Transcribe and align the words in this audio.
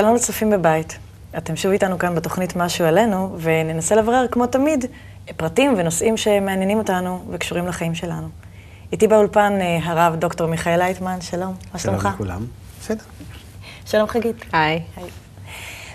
שלום 0.00 0.14
לצופים 0.14 0.50
בבית. 0.50 0.98
אתם 1.38 1.56
שוב 1.56 1.72
איתנו 1.72 1.98
כאן 1.98 2.14
בתוכנית 2.14 2.56
משהו 2.56 2.84
עלינו, 2.84 3.36
וננסה 3.40 3.94
לברר, 3.94 4.26
כמו 4.30 4.46
תמיד, 4.46 4.84
פרטים 5.36 5.74
ונושאים 5.76 6.16
שמעניינים 6.16 6.78
אותנו 6.78 7.24
וקשורים 7.30 7.66
לחיים 7.66 7.94
שלנו. 7.94 8.28
איתי 8.92 9.08
באולפן 9.08 9.52
אה, 9.60 9.78
הרב 9.82 10.16
דוקטור 10.16 10.46
מיכאל 10.46 10.78
לייטמן, 10.78 11.20
שלום, 11.20 11.54
מה 11.72 11.78
שלומך? 11.78 12.02
שלום 12.02 12.14
לכולם. 12.14 12.46
בסדר. 12.80 13.04
שלום 13.86 14.08
חגית. 14.08 14.36
היי. 14.52 14.82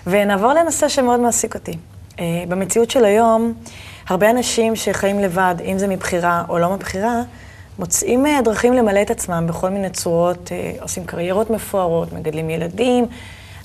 ונעבור 0.06 0.52
לנושא 0.52 0.88
שמאוד 0.88 1.20
מעסיק 1.20 1.54
אותי. 1.54 1.76
אה, 2.20 2.44
במציאות 2.48 2.90
של 2.90 3.04
היום, 3.04 3.52
הרבה 4.08 4.30
אנשים 4.30 4.76
שחיים 4.76 5.18
לבד, 5.18 5.54
אם 5.64 5.78
זה 5.78 5.86
מבחירה 5.86 6.44
או 6.48 6.58
לא 6.58 6.72
מבחירה, 6.74 7.22
מוצאים 7.78 8.26
אה, 8.26 8.42
דרכים 8.44 8.72
למלא 8.72 9.02
את 9.02 9.10
עצמם 9.10 9.46
בכל 9.48 9.68
מיני 9.70 9.90
צורות, 9.90 10.52
עושים 10.80 11.04
קריירות 11.04 11.50
מפוארות, 11.50 12.12
מגדלים 12.12 12.50
ילדים, 12.50 13.06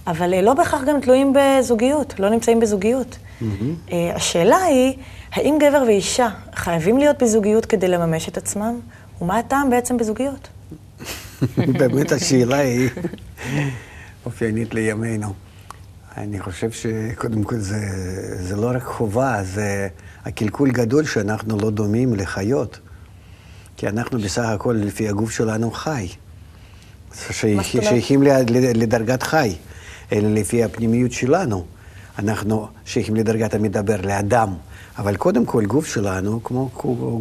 אבל 0.08 0.33
אה, 0.33 0.42
לא 0.42 0.53
בהכרח 0.53 0.81
גם 0.88 1.02
תלויים 1.02 1.33
בזוגיות, 1.36 2.19
לא 2.19 2.30
נמצאים 2.30 2.59
בזוגיות. 2.59 3.17
Mm-hmm. 3.17 3.94
השאלה 4.16 4.58
היא, 4.58 4.94
האם 5.31 5.58
גבר 5.59 5.83
ואישה 5.88 6.30
חייבים 6.55 6.97
להיות 6.97 7.23
בזוגיות 7.23 7.66
כדי 7.66 7.88
לממש 7.88 8.30
את 8.30 8.38
עצמם? 8.38 8.80
ומה 9.22 9.38
הטעם 9.38 9.70
בעצם 9.70 9.97
בזוגיות? 9.97 10.47
באמת 11.80 12.11
השאלה 12.11 12.58
היא 12.58 12.89
אופיינית 14.25 14.73
לימינו. 14.73 15.33
אני 16.17 16.39
חושב 16.39 16.72
שקודם 16.72 17.44
כל 17.44 17.58
זה, 17.58 17.80
זה 18.39 18.55
לא 18.55 18.72
רק 18.75 18.83
חובה, 18.83 19.44
זה 19.44 19.88
הקלקול 20.25 20.72
גדול 20.72 21.05
שאנחנו 21.05 21.58
לא 21.58 21.70
דומים 21.70 22.16
לחיות. 22.16 22.80
כי 23.77 23.88
אנחנו 23.88 24.20
בסך 24.20 24.45
הכל, 24.45 24.73
לפי 24.73 25.09
הגוף 25.09 25.31
שלנו, 25.31 25.72
חי. 25.72 26.08
שייכים 27.31 28.23
לדרגת 28.53 29.23
חי, 29.23 29.55
אלא 30.12 30.30
לפי 30.30 30.64
הפנימיות 30.64 31.12
שלנו. 31.12 31.66
אנחנו 32.20 32.68
שייכים 32.86 33.16
לדרגת 33.16 33.54
המדבר, 33.54 34.02
לאדם. 34.04 34.54
אבל 34.98 35.16
קודם 35.16 35.46
כל, 35.46 35.66
גוף 35.66 35.88
שלנו 35.88 36.44
כמו 36.44 36.70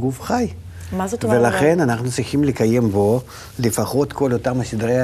גוף 0.01 0.21
חי. 0.21 0.49
מה 0.93 1.09
זאת 1.09 1.25
אומרת? 1.25 1.41
ולכן 1.41 1.81
אנחנו 1.81 2.11
צריכים 2.11 2.45
לקיים 2.45 2.91
בו 2.91 3.21
לפחות 3.59 4.13
כל 4.13 4.33
אותם 4.33 4.65
סדרי 4.65 4.97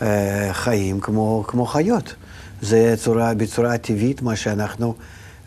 החיים 0.00 0.96
אה, 0.96 1.00
כמו, 1.00 1.44
כמו 1.46 1.66
חיות. 1.66 2.14
זה 2.62 2.94
צורה, 2.96 3.34
בצורה 3.34 3.78
טבעית 3.78 4.22
מה 4.22 4.36
שאנחנו 4.36 4.94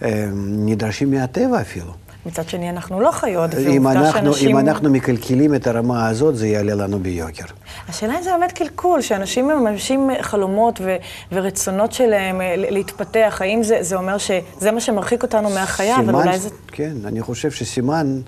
אה, 0.02 0.30
נדרשים 0.48 1.12
מהטבע 1.12 1.62
אפילו. 1.62 1.94
מצד 2.26 2.50
שני, 2.50 2.70
אנחנו 2.70 3.02
לא 3.02 3.12
חיות, 3.12 3.52
ועובדה 3.54 4.12
שאנשים... 4.12 4.50
אם 4.50 4.58
אנחנו 4.58 4.90
מקלקלים 4.90 5.56
את 5.56 5.68
הרמה 5.68 6.08
הזאת, 6.08 6.36
זה 6.36 6.48
יעלה 6.48 6.76
לנו 6.76 7.00
ביוקר. 7.00 7.46
השאלה 7.90 8.18
אם 8.18 8.24
זה 8.24 8.30
באמת 8.40 8.52
קלקול, 8.52 9.02
שאנשים 9.02 9.48
מממשים 9.48 10.10
חלומות 10.22 10.80
ו- 10.84 10.96
ורצונות 11.32 11.92
שלהם 11.92 12.42
אה, 12.42 12.54
להתפתח, 12.58 13.38
האם 13.42 13.64
זה, 13.64 13.78
זה 13.82 13.96
אומר 13.96 14.18
שזה 14.18 14.72
מה 14.72 14.80
שמרחיק 14.80 15.24
אותנו 15.24 15.50
מהחיה, 15.50 15.96
סימן, 15.96 16.10
אבל 16.10 16.24
אולי 16.24 16.40
זה... 16.40 16.50
כן, 16.68 16.94
אני 17.06 17.22
חושב 17.22 17.52
שסימן 17.52 18.22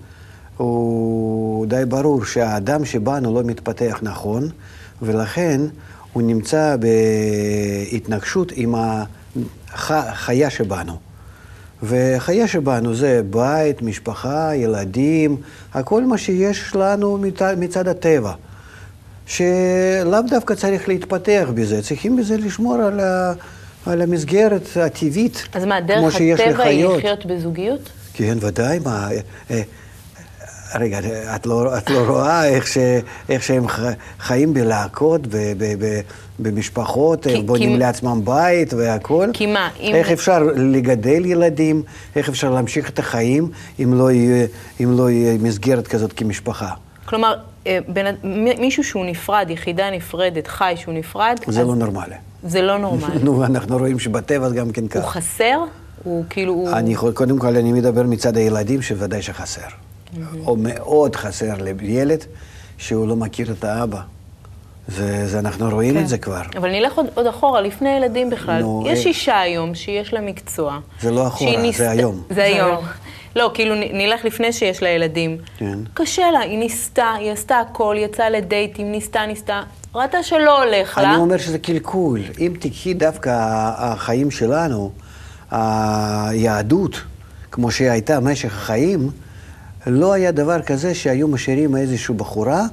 הוא 0.57 1.65
די 1.65 1.83
ברור 1.87 2.25
שהאדם 2.25 2.85
שבנו 2.85 3.33
לא 3.33 3.43
מתפתח 3.43 3.99
נכון, 4.01 4.49
ולכן 5.01 5.61
הוא 6.13 6.23
נמצא 6.23 6.75
בהתנגשות 7.91 8.51
עם 8.55 8.75
החיה 9.73 10.49
שבנו. 10.49 11.12
וחיי 11.83 12.47
שבנו 12.47 12.95
זה 12.95 13.21
בית, 13.29 13.81
משפחה, 13.81 14.55
ילדים, 14.55 15.37
הכל 15.73 16.03
מה 16.03 16.17
שיש 16.17 16.75
לנו 16.75 17.17
מצד, 17.17 17.55
מצד 17.59 17.87
הטבע. 17.87 18.33
שלאו 19.27 20.19
דווקא 20.29 20.53
צריך 20.53 20.87
להתפתח 20.87 21.47
בזה, 21.53 21.81
צריכים 21.81 22.15
בזה 22.15 22.37
לשמור 22.37 22.75
על, 22.75 22.99
ה, 22.99 23.33
על 23.85 24.01
המסגרת 24.01 24.77
הטבעית, 24.81 25.47
אז 25.53 25.65
מה, 25.65 25.81
דרך 25.81 26.15
הטבע 26.15 26.63
היא 26.63 26.85
לחיות 26.85 27.25
בזוגיות? 27.25 27.89
כן, 28.13 28.37
ודאי, 28.41 28.79
מה... 28.79 29.09
רגע, 30.79 30.99
את 31.35 31.45
לא, 31.45 31.77
את 31.77 31.89
לא 31.89 31.99
רואה 32.07 32.45
איך, 32.45 32.67
ש, 32.67 32.77
איך 33.29 33.43
שהם 33.43 33.65
חיים 34.19 34.53
בלהקות, 34.53 35.21
במשפחות, 36.39 37.27
איך 37.27 37.39
בונים 37.45 37.69
כי... 37.69 37.77
לעצמם 37.77 38.21
בית 38.23 38.73
והכול. 38.73 39.29
כי 39.33 39.45
מה? 39.45 39.69
אם... 39.79 39.95
איך 39.95 40.11
אפשר 40.11 40.39
לגדל 40.55 41.25
ילדים, 41.25 41.83
איך 42.15 42.29
אפשר 42.29 42.49
להמשיך 42.49 42.89
את 42.89 42.99
החיים 42.99 43.49
אם 43.79 43.93
לא 43.93 44.11
יהיה, 44.11 44.47
אם 44.83 44.97
לא 44.97 45.09
יהיה 45.09 45.37
מסגרת 45.37 45.87
כזאת 45.87 46.13
כמשפחה. 46.13 46.69
כלומר, 47.05 47.35
אה, 47.67 47.79
בין, 47.87 48.05
מישהו 48.59 48.83
שהוא 48.83 49.05
נפרד, 49.05 49.47
יחידה 49.49 49.91
נפרדת, 49.91 50.47
חי 50.47 50.73
שהוא 50.77 50.93
נפרד... 50.93 51.39
זה 51.47 51.61
אז... 51.61 51.67
לא 51.67 51.75
נורמלי. 51.75 52.15
זה 52.43 52.61
לא 52.61 52.77
נורמלי. 52.77 53.19
נו, 53.23 53.45
אנחנו 53.45 53.77
רואים 53.77 53.99
שבטבע 53.99 54.49
גם 54.49 54.71
כן 54.71 54.87
ככה. 54.87 54.99
הוא 54.99 55.09
חסר? 55.09 55.59
הוא 56.03 56.23
כאילו... 56.29 56.67
אני, 56.73 56.95
קודם 57.13 57.39
כל, 57.39 57.47
אני 57.47 57.73
מדבר 57.73 58.03
מצד 58.03 58.37
הילדים, 58.37 58.81
שוודאי 58.81 59.21
שחסר. 59.21 59.67
או 60.45 60.55
מאוד 60.55 61.15
חסר 61.15 61.53
לילד 61.81 62.19
שהוא 62.77 63.07
לא 63.07 63.15
מכיר 63.15 63.51
את 63.51 63.63
האבא. 63.63 64.01
זה, 64.87 65.27
זה 65.27 65.39
אנחנו 65.39 65.69
רואים 65.69 65.93
כן. 65.93 66.01
את 66.01 66.07
זה 66.07 66.17
כבר. 66.17 66.41
אבל 66.57 66.69
נלך 66.69 66.93
עוד, 66.93 67.05
עוד 67.13 67.27
אחורה, 67.27 67.61
לפני 67.61 67.89
ילדים 67.89 68.29
בכלל. 68.29 68.61
נו, 68.61 68.83
יש 68.87 68.99
אה... 68.99 69.05
אישה 69.05 69.39
היום 69.39 69.75
שיש 69.75 70.13
לה 70.13 70.21
מקצוע. 70.21 70.79
זה 71.01 71.11
לא 71.11 71.27
אחורה, 71.27 71.61
ניס... 71.61 71.77
זה 71.77 71.91
היום. 71.91 72.23
זה 72.29 72.43
היום. 72.43 72.85
לא, 73.35 73.51
כאילו 73.53 73.75
נלך 73.75 74.25
לפני 74.25 74.53
שיש 74.53 74.83
לה 74.83 74.89
ילדים. 74.89 75.37
כן. 75.57 75.79
קשה 75.93 76.31
לה, 76.31 76.39
היא 76.39 76.57
ניסתה, 76.57 77.13
היא 77.19 77.31
עשתה 77.31 77.59
הכל, 77.59 77.95
יצאה 77.99 78.29
לדייטים, 78.29 78.91
ניסתה, 78.91 79.25
ניסתה. 79.25 79.63
ראתה 79.95 80.23
שלא 80.23 80.63
הולך 80.63 80.97
לה. 80.97 81.09
אני 81.09 81.15
אומר 81.17 81.37
שזה 81.37 81.59
קלקול. 81.59 82.21
אם 82.39 82.53
תיקחי 82.59 82.93
דווקא 82.93 83.29
החיים 83.77 84.31
שלנו, 84.31 84.91
היהדות, 85.51 87.01
כמו 87.51 87.71
שהיא 87.71 87.89
הייתה 87.89 88.19
במשך 88.19 88.57
החיים, 88.57 89.09
לא 89.87 90.13
היה 90.13 90.31
דבר 90.31 90.61
כזה 90.61 90.95
שהיו 90.95 91.27
משאירים 91.27 91.75
איזושהי 91.75 92.15
בחורה 92.15 92.65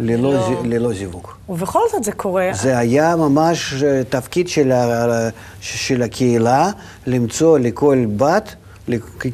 ללא, 0.00 0.32
לא. 0.34 0.40
ז... 0.40 0.64
ללא 0.64 0.92
זיווג. 0.92 1.28
ובכל 1.48 1.80
זאת 1.92 2.04
זה 2.04 2.12
קורה. 2.12 2.50
זה 2.52 2.78
היה 2.78 3.16
ממש 3.16 3.82
אה, 3.82 4.02
תפקיד 4.08 4.48
של, 4.48 4.72
ה... 4.72 5.28
של 5.60 6.02
הקהילה 6.02 6.70
למצוא 7.06 7.58
לכל 7.58 8.04
בת, 8.16 8.54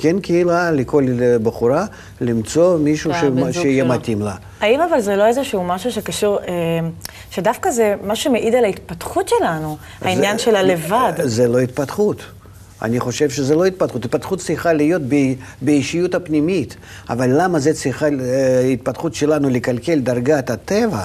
כן 0.01 0.21
קהילה, 0.21 0.71
לכל 0.71 1.05
בחורה, 1.43 1.87
למצוא 2.21 2.79
מישהו 2.79 3.13
ש... 3.15 3.17
שיהיה 3.53 3.85
שלו. 3.85 3.95
מתאים 3.95 4.23
לה. 4.23 4.35
האם 4.61 4.81
אבל 4.81 5.01
זה 5.01 5.17
לא 5.17 5.27
איזשהו 5.27 5.65
משהו 5.65 5.93
שקשור, 5.93 6.39
אה, 6.39 6.89
שדווקא 7.31 7.71
זה 7.71 7.95
משהו 8.05 8.25
שמעיד 8.25 8.55
על 8.55 8.65
ההתפתחות 8.65 9.29
שלנו, 9.29 9.77
זה, 10.01 10.09
העניין 10.09 10.39
של 10.39 10.57
הלבד? 10.57 11.13
זה 11.23 11.49
לא 11.49 11.59
התפתחות. 11.59 12.23
אני 12.83 13.01
חושב 13.01 13.31
שזה 13.31 13.55
לא 13.55 13.65
התפתחות. 13.65 14.05
התפתחות 14.05 14.39
צריכה 14.39 14.73
להיות 14.73 15.03
ב, 15.09 15.15
באישיות 15.63 16.15
הפנימית. 16.15 16.77
אבל 17.11 17.31
למה 17.43 17.59
זה 17.59 17.75
צריכה, 17.75 18.07
אה, 18.07 18.61
התפתחות 18.73 19.15
שלנו 19.15 19.49
לקלקל 19.51 19.99
דרגת 19.99 20.51
הטבע? 20.51 21.05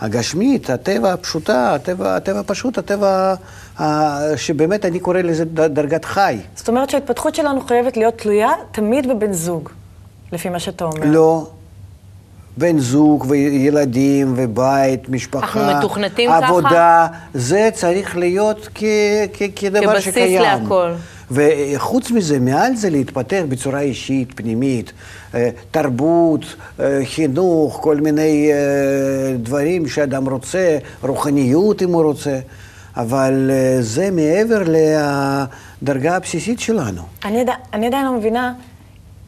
הגשמית, 0.00 0.70
הטבע 0.70 1.12
הפשוטה, 1.12 1.74
הטבע, 1.74 2.16
הטבע 2.16 2.38
הפשוט, 2.40 2.78
הטבע 2.78 3.34
שבאמת 4.36 4.84
אני 4.84 4.98
קורא 5.00 5.18
לזה 5.20 5.44
דרגת 5.44 6.04
חי. 6.04 6.36
זאת 6.54 6.68
אומרת 6.68 6.90
שההתפתחות 6.90 7.34
שלנו 7.34 7.60
חייבת 7.60 7.96
להיות 7.96 8.18
תלויה 8.18 8.50
תמיד 8.72 9.08
בבן 9.08 9.32
זוג, 9.32 9.68
לפי 10.32 10.48
מה 10.48 10.58
שאתה 10.58 10.84
אומר. 10.84 11.06
לא. 11.06 11.46
בן 12.56 12.78
זוג 12.78 13.26
וילדים 13.28 14.32
ובית, 14.36 15.08
משפחה, 15.08 15.46
אנחנו 15.46 15.78
מתוכנתים 15.78 16.30
עבודה, 16.30 16.68
ככה? 16.68 17.06
זה 17.34 17.68
צריך 17.74 18.16
להיות 18.16 18.68
כ- 18.74 18.82
כ- 19.32 19.42
כדבר 19.56 19.92
כבסיס 19.92 20.04
שקיים. 20.14 20.42
כבסיס 20.42 20.62
להכל. 20.62 20.90
וחוץ 21.32 22.10
מזה, 22.10 22.40
מעל 22.40 22.76
זה 22.76 22.90
להתפתח 22.90 23.42
בצורה 23.48 23.80
אישית, 23.80 24.32
פנימית, 24.34 24.92
אה, 25.34 25.50
תרבות, 25.70 26.40
אה, 26.80 27.00
חינוך, 27.04 27.78
כל 27.82 27.96
מיני 27.96 28.50
אה, 28.52 29.36
דברים 29.36 29.88
שאדם 29.88 30.28
רוצה, 30.28 30.78
רוחניות 31.02 31.82
אם 31.82 31.92
הוא 31.92 32.02
רוצה, 32.02 32.38
אבל 32.96 33.50
זה 33.80 34.10
מעבר 34.10 34.62
לדרגה 35.82 36.16
הבסיסית 36.16 36.60
שלנו. 36.60 37.02
אני, 37.24 37.44
אני 37.72 37.86
עדיין 37.86 38.04
לא 38.04 38.12
מבינה, 38.12 38.52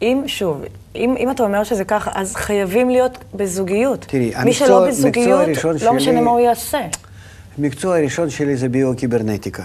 אם, 0.01 0.23
שוב, 0.27 0.61
אם, 0.95 1.15
אם 1.19 1.31
אתה 1.31 1.43
אומר 1.43 1.63
שזה 1.63 1.83
ככה, 1.83 2.11
אז 2.13 2.35
חייבים 2.35 2.89
להיות 2.89 3.17
בזוגיות. 3.33 4.05
תראי, 4.09 4.25
מי 4.25 4.35
המקצוע, 4.35 4.67
שלא 4.67 4.87
בזוגיות, 4.87 5.47
לא 5.63 5.77
שלי, 5.77 5.89
משנה 5.91 6.21
מה 6.21 6.31
הוא 6.31 6.39
יעשה. 6.39 6.81
המקצוע 7.57 7.97
הראשון 7.97 8.29
שלי 8.29 8.55
זה 8.55 8.69
ביו-קיברנטיקה. 8.69 9.63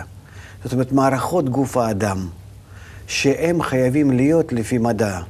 זאת 0.65 0.73
אומרת, 0.73 0.93
מערכות 0.93 1.49
גוף 1.49 1.77
האדם, 1.77 2.27
שהם 3.07 3.63
חייבים 3.63 4.11
להיות 4.11 4.53
לפי 4.53 4.79
מדע, 4.79 5.21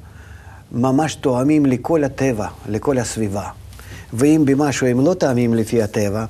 ממש 0.72 1.14
תואמים 1.14 1.66
לכל 1.66 2.04
הטבע, 2.04 2.46
לכל 2.68 2.98
הסביבה. 2.98 3.48
ואם 4.12 4.42
במשהו 4.44 4.86
הם 4.86 5.00
לא 5.00 5.14
תואמים 5.14 5.54
לפי 5.54 5.82
הטבע, 5.82 6.24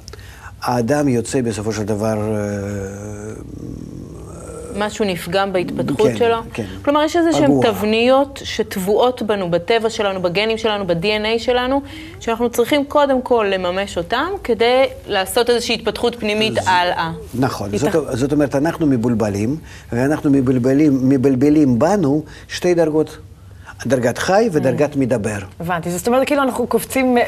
האדם 0.63 1.09
יוצא 1.09 1.43
בסופו 1.43 1.73
של 1.73 1.83
דבר 1.83 2.37
אה, 2.37 2.41
משהו 4.77 5.05
נפגם 5.05 5.53
בהתפתחות 5.53 6.11
כן, 6.11 6.17
שלו? 6.17 6.37
כן. 6.53 6.65
כלומר, 6.83 7.03
יש 7.03 7.17
איזה 7.17 7.33
שהן. 7.33 7.51
תבניות 7.63 8.41
שטבועות 8.45 9.23
בנו, 9.23 9.51
בטבע 9.51 9.91
שלנו, 9.91 10.23
בגנים 10.23 10.59
שלנו, 10.59 10.87
ב-DNA 10.87 11.39
שלנו, 11.39 11.83
שאנחנו 12.21 12.51
צריכים 12.51 12.85
קודם 12.85 13.23
כל 13.23 13.47
לממש 13.51 13.99
אותם, 13.99 14.27
כדי 14.45 14.85
לעשות 15.07 15.51
איזושהי 15.51 15.75
התפתחות 15.75 16.17
פנימית 16.21 16.59
הלאה. 16.67 17.13
נכון, 17.35 17.77
זאת, 17.77 17.93
זאת 18.13 18.33
אומרת, 18.33 18.55
אנחנו 18.55 18.87
מבולבלים, 18.87 19.57
ואנחנו 19.93 20.31
מבלבלים, 20.31 21.09
מבלבלים 21.09 21.79
בנו 21.79 22.23
שתי 22.49 22.75
דרגות, 22.75 23.19
דרגת 23.87 24.19
חי 24.19 24.49
ודרגת 24.53 24.97
מדבר. 24.97 25.39
הבנתי. 25.61 25.91
זאת 25.91 26.07
אומרת, 26.07 26.27
כאילו 26.27 26.43
אנחנו 26.43 26.67
קופצים 26.67 27.15
מ- 27.15 27.19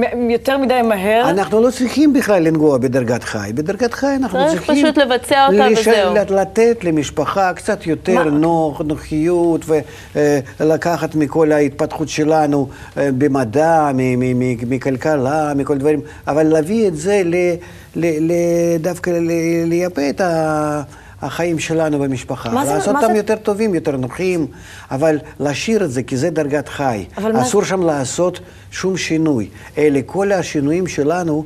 מ- 0.00 0.30
יותר 0.30 0.58
מדי 0.58 0.80
מהר. 0.84 1.30
אנחנו 1.30 1.60
לא 1.62 1.70
צריכים 1.70 2.12
בכלל 2.12 2.42
לנגוע 2.42 2.78
בדרגת 2.78 3.24
חי. 3.24 3.50
בדרגת 3.54 3.94
חי 3.94 4.06
אנחנו 4.16 4.38
צריך 4.48 4.62
צריכים... 4.62 4.84
פשוט 4.84 4.98
לבצע 4.98 5.46
אותה 5.46 5.66
וזהו. 5.80 6.14
לתת 6.36 6.78
למשפחה 6.84 7.52
קצת 7.52 7.86
יותר 7.86 8.14
מה- 8.14 8.24
נוח, 8.30 8.80
נוחיות, 8.80 9.64
ולקחת 10.60 11.14
מכל 11.14 11.52
ההתפתחות 11.52 12.08
שלנו 12.08 12.68
אה, 12.96 13.08
במדע, 13.18 13.90
מ- 13.94 13.96
מ- 14.20 14.38
מ- 14.38 14.70
מכלכלה, 14.70 15.52
מכל 15.56 15.78
דברים, 15.78 16.00
אבל 16.26 16.42
להביא 16.46 16.88
את 16.88 16.96
זה 16.96 17.22
ל, 17.24 17.34
ל, 17.96 18.06
ל, 18.06 18.32
דווקא 18.80 19.10
ל- 19.10 19.30
לייפה 19.66 20.08
את 20.10 20.20
ה... 20.20 20.82
החיים 21.22 21.58
שלנו 21.58 21.98
במשפחה, 21.98 22.50
מה 22.50 22.66
זה- 22.66 22.74
לעשות 22.74 22.94
מה 22.94 23.00
אותם 23.00 23.12
זה- 23.12 23.16
יותר 23.18 23.36
טובים, 23.36 23.74
יותר 23.74 23.96
נוחים, 23.96 24.46
אבל 24.90 25.18
להשאיר 25.40 25.84
את 25.84 25.90
זה, 25.92 26.02
כי 26.02 26.16
זה 26.16 26.30
דרגת 26.30 26.68
חי. 26.68 27.04
אבל 27.16 27.32
מה- 27.32 27.42
אסור 27.42 27.64
שם 27.64 27.82
לעשות 27.82 28.40
שום 28.70 28.96
שינוי. 28.96 29.48
אלה 29.78 30.00
כל 30.06 30.32
השינויים 30.32 30.86
שלנו, 30.86 31.44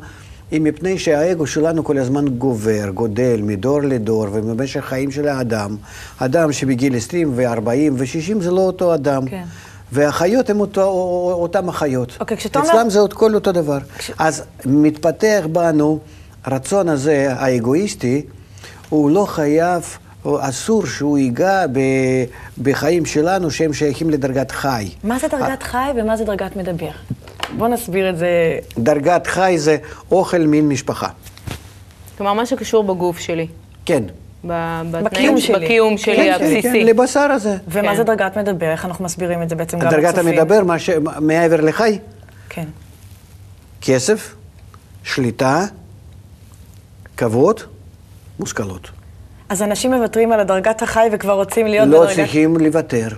הם 0.52 0.64
מפני 0.64 0.98
שהאגו 0.98 1.46
שלנו 1.46 1.84
כל 1.84 1.98
הזמן 1.98 2.28
גובר, 2.28 2.90
גודל 2.94 3.40
מדור 3.42 3.82
לדור, 3.82 4.26
ובמשך 4.32 4.84
חיים 4.84 5.10
של 5.10 5.28
האדם, 5.28 5.76
אדם 6.18 6.52
שבגיל 6.52 6.96
20 6.96 7.32
ו-40 7.36 7.68
ו-60 7.96 8.40
זה 8.42 8.50
לא 8.50 8.60
אותו 8.60 8.94
אדם. 8.94 9.26
כן. 9.28 9.42
והחיות 9.92 10.50
הן 10.50 10.60
אותו, 10.60 10.82
אותם 11.40 11.68
החיות. 11.68 12.16
אוקיי, 12.20 12.36
כשאתה 12.36 12.58
אומר- 12.58 12.70
אצלם 12.70 12.90
זה 12.90 12.98
עוד 12.98 13.12
כל 13.12 13.34
אותו 13.34 13.52
דבר. 13.52 13.78
אז 14.18 14.42
מתפתח 14.66 15.44
בנו 15.52 15.98
הרצון 16.44 16.88
הזה, 16.88 17.26
האגואיסטי, 17.36 18.22
הוא 18.94 19.10
לא 19.10 19.24
חייב, 19.24 19.98
או 20.24 20.48
אסור 20.48 20.86
שהוא 20.86 21.18
ייגע 21.18 21.66
ב, 21.72 21.78
בחיים 22.62 23.06
שלנו 23.06 23.50
שהם 23.50 23.72
שייכים 23.72 24.10
לדרגת 24.10 24.50
חי. 24.50 24.88
מה 25.04 25.18
זה 25.18 25.28
דרגת 25.28 25.62
חי 25.62 25.90
ומה 25.96 26.16
זה 26.16 26.24
דרגת 26.24 26.56
מדבר? 26.56 26.90
בוא 27.56 27.68
נסביר 27.68 28.10
את 28.10 28.18
זה. 28.18 28.28
דרגת 28.78 29.26
חי 29.26 29.54
זה 29.58 29.76
אוכל 30.10 30.38
מין 30.38 30.68
משפחה. 30.68 31.08
כלומר, 32.18 32.32
מה 32.32 32.46
שקשור 32.46 32.84
בגוף 32.84 33.18
שלי. 33.18 33.46
כן. 33.86 34.02
בקיום 34.44 35.40
שלי. 35.40 35.64
בקיום 35.64 35.98
שלי 35.98 36.16
כן, 36.16 36.32
הבסיסי. 36.34 36.62
כן, 36.62 36.72
כן, 36.72 36.86
לבשר 36.86 37.20
הזה. 37.20 37.56
ומה 37.68 37.88
כן. 37.88 37.96
זה 37.96 38.02
דרגת 38.02 38.38
מדבר? 38.38 38.70
איך 38.70 38.84
אנחנו 38.84 39.04
מסבירים 39.04 39.42
את 39.42 39.48
זה 39.48 39.54
בעצם 39.54 39.78
גם 39.78 39.90
דרגת 39.90 40.14
לצופים? 40.14 40.38
המדבר, 40.38 40.64
מה 40.64 40.78
ש... 40.78 40.90
מעבר 41.20 41.60
לחי, 41.60 41.98
כן. 42.48 42.64
כסף, 43.80 44.34
שליטה, 45.04 45.64
כבוד, 47.16 47.60
מושכלות. 48.40 48.90
אז 49.48 49.62
אנשים 49.62 49.92
מוותרים 49.94 50.32
על 50.32 50.40
הדרגת 50.40 50.82
החי 50.82 51.08
וכבר 51.12 51.32
רוצים 51.32 51.66
להיות 51.66 51.88
לא 51.88 52.00
בדרגת... 52.00 52.16
צריכים 52.16 52.56
לוותר. 52.56 53.08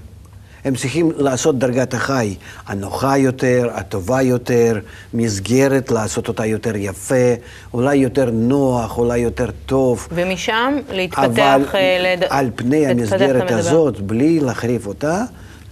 הם 0.65 0.75
צריכים 0.75 1.13
לעשות 1.17 1.59
דרגת 1.59 1.95
החי 1.95 2.35
הנוחה 2.67 3.19
יותר, 3.19 3.69
הטובה 3.75 4.23
יותר, 4.23 4.79
מסגרת, 5.15 5.91
לעשות 5.91 6.29
אותה 6.29 6.47
יותר 6.47 6.77
יפה, 6.77 7.35
אולי 7.75 7.97
יותר 7.97 8.31
נוח, 8.31 8.99
אולי 8.99 9.19
יותר 9.19 9.47
טוב. 9.67 10.09
ומשם 10.13 10.75
להתפתח... 10.93 11.25
אבל 11.25 11.63
אה, 11.75 11.99
לד- 12.01 12.25
על 12.31 12.51
פני 12.57 12.87
המסגרת 12.87 13.41
המדבר. 13.43 13.59
הזאת, 13.59 14.01
בלי 14.01 14.41
להחריף 14.41 14.87
אותה, 14.87 15.23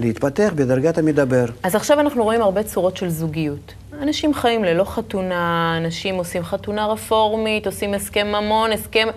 להתפתח 0.01 0.53
בדרגת 0.55 0.99
המדבר. 0.99 1.45
אז 1.63 1.75
עכשיו 1.75 2.01
אנחנו 2.01 2.25
רואים 2.25 2.43
הרבה 2.43 2.63
צורות 2.63 2.97
של 2.97 3.09
זוגיות. 3.09 3.73
אנשים 4.03 4.35
חיים 4.35 4.65
ללא 4.65 4.85
חתונה, 4.85 5.75
אנשים 5.77 6.15
עושים 6.15 6.43
חתונה 6.45 6.87
רפורמית, 6.87 7.67
עושים 7.67 7.95
הסכם 7.95 8.27
ממון, 8.27 8.73
הסכם... 8.73 9.09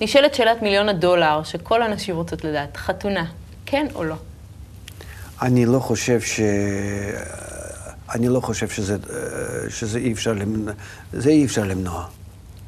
נשאלת 0.00 0.34
שאלת 0.34 0.62
מיליון 0.62 0.88
הדולר, 0.88 1.42
שכל 1.42 1.82
הנשים 1.82 2.16
רוצות 2.16 2.44
לדעת, 2.44 2.76
חתונה, 2.76 3.24
כן 3.66 3.86
או 3.94 4.04
לא? 4.04 4.14
אני 5.42 5.66
לא 5.66 5.78
חושב 5.78 6.20
ש... 6.20 6.40
אני 8.14 8.28
לא 8.28 8.40
חושב 8.40 8.68
שזה, 8.68 8.96
שזה 9.68 9.98
אי 9.98 10.12
אפשר 10.12 10.32
למנוע, 10.32 10.72
זה 11.12 11.30
אי 11.30 11.44
אפשר 11.44 11.64
למנוע. 11.64 12.04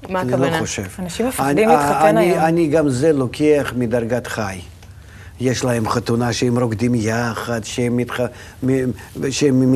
מה 0.09 0.21
אני 0.21 0.33
הכוונה? 0.33 0.55
לא 0.57 0.61
חושב. 0.61 0.83
אנשים 0.99 1.29
מפחדים 1.29 1.69
אני- 1.69 1.77
להתחתן 1.77 2.17
אני, 2.17 2.25
היום. 2.31 2.45
אני 2.45 2.67
גם 2.69 2.89
זה 2.89 3.13
לוקח 3.13 3.73
מדרגת 3.77 4.27
חי. 4.27 4.59
יש 5.41 5.65
להם 5.65 5.89
חתונה 5.89 6.33
שהם 6.33 6.59
רוקדים 6.59 6.95
יחד, 6.95 7.65
שהם, 7.65 7.97
מתח... 7.97 8.21
שהם 9.31 9.75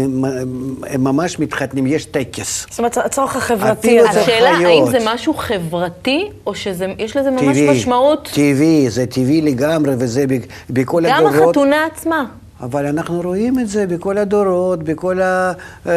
הם 0.86 1.04
ממש 1.04 1.38
מתחתנים, 1.38 1.86
יש 1.86 2.04
טקס. 2.04 2.66
זאת 2.70 2.78
אומרת, 2.78 2.96
הצורך 2.98 3.36
החברתי 3.36 4.00
השאלה, 4.00 4.50
האם. 4.50 4.90
זה 4.90 4.98
משהו 5.04 5.34
חברתי, 5.34 6.30
או 6.46 6.54
שיש 6.54 7.16
לזה 7.16 7.30
ממש 7.30 7.40
טבעי, 7.40 7.70
משמעות? 7.70 8.30
טבעי, 8.34 8.90
זה 8.90 9.06
טבעי 9.06 9.40
לגמרי, 9.40 9.92
וזה 9.98 10.24
בכל 10.70 11.02
גם 11.08 11.26
הדורות. 11.26 11.56
החתונה 11.56 11.86
עצמה. 11.86 12.24
אבל 12.62 12.86
אנחנו 12.86 13.20
רואים 13.24 13.58
את 13.58 13.68
זה 13.68 13.86
בכל 13.86 14.18
הדורות, 14.18 14.82
בכל, 14.82 15.20
ה, 15.22 15.52
אה, 15.86 15.92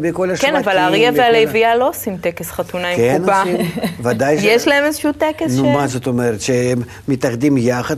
בכל 0.00 0.30
השבטים. 0.30 0.50
כן, 0.54 0.56
אבל 0.56 0.76
האריה 0.78 1.12
בכל 1.12 1.20
ה- 1.20 1.24
והלוויה 1.24 1.76
לא 1.76 1.88
עושים 1.88 2.16
טקס 2.16 2.50
חתונה 2.50 2.88
עם 2.88 2.96
כן 2.96 3.18
קופה. 3.20 3.40
עושים, 3.42 3.56
ודאי 4.02 4.38
ש- 4.40 4.44
יש 4.44 4.68
להם 4.68 4.84
איזשהו 4.84 5.12
טקס 5.12 5.52
ש... 5.54 5.58
נו, 5.58 5.72
מה 5.72 5.86
זאת 5.86 6.06
אומרת? 6.06 6.40
שהם 6.40 6.78
מתאחדים 7.08 7.56
יחד 7.58 7.96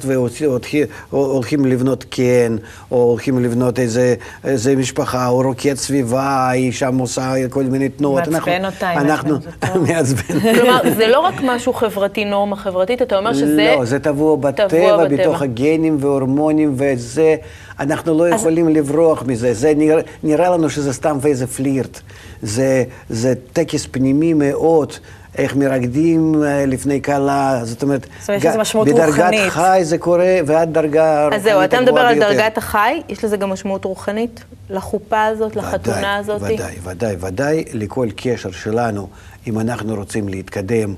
והולכים 1.11 1.65
לבנות 1.67 2.05
קן, 2.05 2.57
או 2.91 3.03
הולכים 3.03 3.45
לבנות 3.45 3.79
איזה, 3.79 4.15
איזה 4.45 4.77
משפחה, 4.77 5.29
או 5.29 5.37
רוקד 5.43 5.75
סביבה, 5.75 6.49
היא 6.51 6.73
שם 6.73 6.99
עושה 6.99 7.33
כל 7.51 7.63
מיני 7.65 7.89
תנועות. 7.89 8.29
מעצבן 8.29 8.53
אנחנו- 8.53 8.67
אותה, 8.67 8.93
אנחנו. 8.93 9.37
מעצבן. 9.89 10.41
כלומר, 10.55 10.81
זה 10.97 11.07
לא 11.07 11.21
רק 11.21 11.35
משהו 11.45 11.73
חברתי, 11.73 12.25
נורמה 12.25 12.57
חברתית, 12.57 13.03
אתה 13.03 13.19
אומר 13.19 13.33
שזה... 13.35 13.75
לא, 13.79 13.85
זה 13.85 13.99
טבוע 13.99 14.37
בטבע, 14.37 14.69
טבוע 14.69 15.05
בטבע. 15.05 15.17
בתוך 15.17 15.43
הגנים 15.43 15.97
והורמונים, 16.01 16.75
וזה, 16.79 17.37
אנחנו 17.81 18.19
לא 18.19 18.29
יכולים 18.29 18.69
לברוח 18.69 19.23
מזה. 19.27 19.55
זה 19.55 19.73
נראה, 19.77 20.03
נראה 20.23 20.51
לנו 20.51 20.71
שזה 20.71 20.93
סתם 20.93 21.19
ואיזה 21.21 21.47
פלירט. 21.47 22.01
זה, 22.43 22.85
זה 23.09 23.35
טקס 23.53 23.87
פנימי 23.91 24.35
מאוד. 24.35 24.93
איך 25.39 25.57
מרקדים 25.57 26.45
אה, 26.45 26.67
לפני 26.67 27.03
כלה, 27.03 27.61
זאת 27.65 27.83
אומרת, 27.83 28.07
זאת 28.21 28.29
אומרת, 28.29 28.43
יש 28.43 28.49
לזה 28.49 28.59
משמעות 28.59 28.89
בדרגת 28.89 29.07
רוחנית. 29.07 29.49
חי 29.49 29.81
זה 29.83 29.99
קורה, 29.99 30.39
ועד 30.47 30.75
דרגה 30.75 31.25
רוחנית 31.25 31.41
אז 31.41 31.43
זהו, 31.43 31.65
אתה 31.65 31.81
מדבר 31.81 32.01
על 32.01 32.15
ביותר. 32.15 32.33
דרגת 32.33 32.59
החי, 32.59 33.03
יש 33.09 33.25
לזה 33.25 33.37
גם 33.37 33.51
משמעות 33.51 33.85
רוחנית? 33.85 34.45
לחופה 34.71 35.25
הזאת, 35.25 35.57
לחתונה 35.57 36.17
הזאת? 36.17 36.43
ודאי, 36.43 36.75
ודאי, 36.83 37.17
ודאי, 37.21 37.65
לכל 37.73 38.09
קשר 38.17 38.51
שלנו, 38.51 39.09
אם 39.47 39.59
אנחנו 39.59 39.95
רוצים 39.95 40.29
להתקדם 40.29 40.95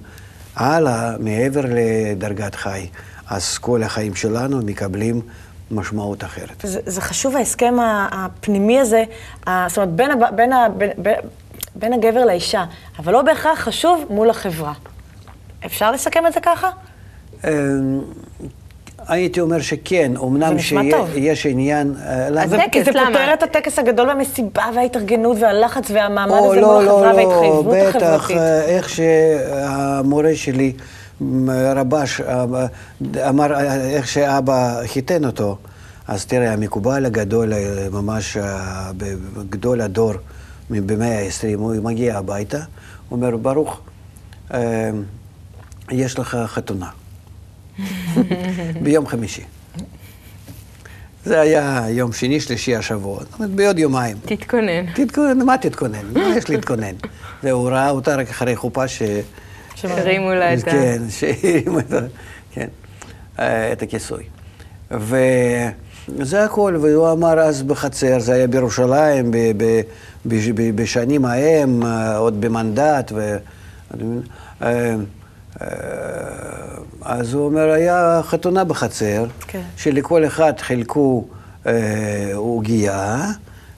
הלאה, 0.57 1.13
מעבר 1.19 1.61
לדרגת 1.69 2.55
חי, 2.55 2.87
אז 3.29 3.59
כל 3.59 3.83
החיים 3.83 4.15
שלנו 4.15 4.59
מקבלים 4.65 5.21
משמעות 5.71 6.25
אחרת. 6.25 6.55
זה, 6.63 6.81
זה 6.87 7.01
חשוב 7.01 7.37
ההסכם 7.37 7.75
הפנימי 8.13 8.81
הזה, 8.81 9.05
זאת 9.69 9.77
אומרת, 9.77 9.91
בין, 9.91 10.11
הב- 10.11 10.37
בין, 10.37 10.51
בין, 10.79 10.91
בין, 10.99 11.15
בין 11.75 11.93
הגבר 11.93 12.25
לאישה, 12.25 12.65
אבל 12.99 13.13
לא 13.13 13.23
בהכרח 13.23 13.61
חשוב 13.61 14.05
מול 14.11 14.31
החברה. 14.31 14.73
אפשר 15.67 15.91
לסכם 15.91 16.27
את 16.27 16.33
זה 16.33 16.41
ככה? 16.41 16.71
אמ, 17.45 17.51
הייתי 19.09 19.41
אומר 19.41 19.61
שכן, 19.61 20.13
אמנם. 20.23 20.59
שיש 20.59 21.47
עניין... 21.47 21.95
אה, 22.07 22.31
למה? 22.31 22.47
זה, 22.47 22.57
הטקס, 22.57 22.73
כי 22.73 22.85
זה 22.85 22.91
למה? 22.95 23.07
פותר 23.07 23.35
את 23.35 23.43
הטקס 23.43 23.79
הגדול 23.79 24.09
והמסיבה 24.09 24.65
וההתארגנות 24.75 25.37
והלחץ 25.41 25.91
והמעמד 25.91 26.33
הזה 26.51 26.61
לא, 26.61 26.73
מול 26.75 26.85
לא, 26.85 26.91
החברה 27.05 27.13
לא, 27.13 27.17
וההתחייבות 27.17 27.67
בטח, 27.67 27.97
החברתית. 28.05 28.37
אה, 28.37 28.65
איך 28.65 28.89
שהמורה 28.89 30.31
שלי, 30.35 30.73
רבש, 31.77 32.21
אמר, 33.29 33.61
איך 33.91 34.09
שאבא 34.09 34.81
חיתן 34.87 35.25
אותו, 35.25 35.59
אז 36.09 36.27
תראה, 36.27 36.53
המקובל 36.53 37.07
הגדול, 37.07 37.53
אה, 37.53 37.87
ממש 37.93 38.37
אה, 38.37 38.91
גדול 39.51 39.81
הדור 39.81 40.13
במאה 40.71 41.19
ה-20, 41.19 41.59
הוא 41.59 41.77
מגיע 41.77 42.19
הביתה, 42.19 42.59
הוא 42.59 43.17
אומר, 43.17 43.37
ברוך, 43.37 43.81
אה, 44.55 44.91
יש 45.91 46.19
לך 46.19 46.39
חתונה. 46.47 46.89
ביום 48.83 49.07
חמישי. 49.07 49.43
זה 51.25 51.41
היה 51.41 51.85
יום 51.89 52.13
שני, 52.13 52.41
שלישי 52.41 52.77
השבוע, 52.77 53.19
זאת 53.21 53.35
אומרת, 53.35 53.51
בעוד 53.51 53.79
יומיים. 53.79 54.17
תתכונן. 54.25 54.93
תתכונן, 54.95 55.47
מה 55.47 55.59
תתכונן? 55.59 56.13
מה 56.13 56.37
יש 56.37 56.51
להתכונן? 56.51 56.95
והוא 57.43 57.71
ראה 57.71 57.91
אותה 57.91 58.17
רק 58.17 58.31
אחרי 58.31 58.57
חופה 58.57 58.89
ש... 58.89 59.03
הרימו 59.85 60.31
לה 60.35 60.55
את 60.55 60.69
ה... 60.69 60.71
כן, 60.71 61.03
שהרימו 61.19 61.79
את 61.79 61.93
ה... 61.93 61.99
כן, 62.53 62.69
אה, 63.39 63.73
את 63.73 63.83
הכיסוי. 63.83 64.23
וזה 64.91 66.45
הכל, 66.45 66.77
והוא 66.81 67.13
אמר 67.13 67.39
אז 67.41 67.63
בחצר, 67.63 68.19
זה 68.19 68.33
היה 68.35 68.47
בירושלים, 68.47 69.31
ב- 69.31 69.37
ב- 69.57 69.81
ב- 70.27 70.51
ב- 70.55 70.77
בשנים 70.83 71.25
ההם, 71.25 71.83
אה, 71.83 72.17
עוד 72.17 72.41
במנדט, 72.41 73.13
ו... 73.15 73.37
אה, 74.63 74.95
אה, 75.63 75.67
אז 77.03 77.35
הוא 77.35 77.45
אומר, 77.45 77.71
היה 77.71 78.21
חתונה 78.25 78.65
בחצר, 78.65 79.27
כן. 79.47 79.61
שלכל 79.77 80.27
אחד 80.27 80.53
חילקו 80.59 81.25
אה, 81.67 81.73
עוגייה 82.35 83.27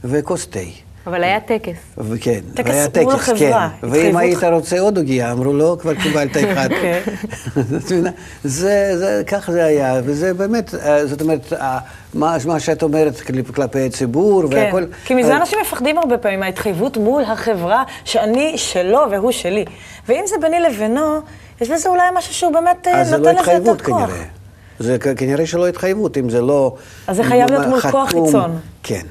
וכוס 0.05 0.47
תה. 0.47 0.61
אבל 1.07 1.25
היה 1.25 1.41
טקס. 1.41 1.79
וכן, 1.99 2.41
טקס 2.55 2.75
מול 3.03 3.13
טקס, 3.13 3.29
החברה, 3.29 3.69
כן. 3.81 3.87
ואם 3.91 4.17
היית 4.17 4.45
רוצה 4.45 4.81
עוד 4.81 4.97
עוגייה, 4.97 5.33
אמרו 5.33 5.53
לא, 5.53 5.77
כבר 5.81 5.95
קיבלת 5.95 6.37
אחד. 6.37 6.69
כן. 6.83 7.01
זה, 8.45 8.97
זה, 8.99 9.23
כך 9.27 9.51
זה 9.53 9.65
היה, 9.65 10.01
וזה 10.05 10.35
באמת, 10.35 10.75
אה, 10.75 11.07
זאת 11.07 11.21
אומרת, 11.21 11.53
אה, 11.53 11.79
מה, 12.15 12.37
מה 12.47 12.61
שאת 12.61 12.83
אומרת 12.83 13.21
כלפ- 13.21 13.51
כלפי 13.55 13.87
הציבור 13.87 14.43
כן, 14.51 14.57
והכל... 14.57 14.85
כי 15.05 15.15
מזה 15.15 15.33
אה, 15.33 15.37
אנשים 15.37 15.59
מפחדים 15.63 15.99
הרבה 15.99 16.19
פעמים, 16.19 16.41
מההתחייבות 16.41 16.97
מול 16.97 17.23
החברה, 17.25 17.83
שאני 18.05 18.53
שלו 18.57 19.01
והוא 19.11 19.33
שלי. 19.33 19.65
ואם 20.09 20.25
זה 20.27 20.37
ביני 20.41 20.61
לבינו, 20.61 21.19
יש 21.61 21.71
בזה 21.71 21.89
אולי 21.89 22.03
משהו 22.15 22.35
שהוא 22.35 22.53
באמת 22.53 22.87
אה, 22.89 23.01
אז 23.01 23.09
זה 23.09 23.17
נותן 23.17 23.25
לא 23.25 23.31
לזה 23.33 23.41
התחייבות 23.41 23.79
יותר 23.79 23.85
כוח. 23.85 24.11
כנראה. 24.11 24.25
זה 24.79 24.99
כנראה 25.17 25.47
שלא 25.47 25.69
התחייבות, 25.69 26.19
אם 26.19 26.31
זה 26.31 26.41
לא... 26.41 26.75
אז 27.07 27.17
זה 27.17 27.25
חייב 27.25 27.51
להיות 27.51 27.67
מול 27.67 27.81
כוח. 27.81 28.09
חיצון. 28.11 28.59
כן. 28.83 29.03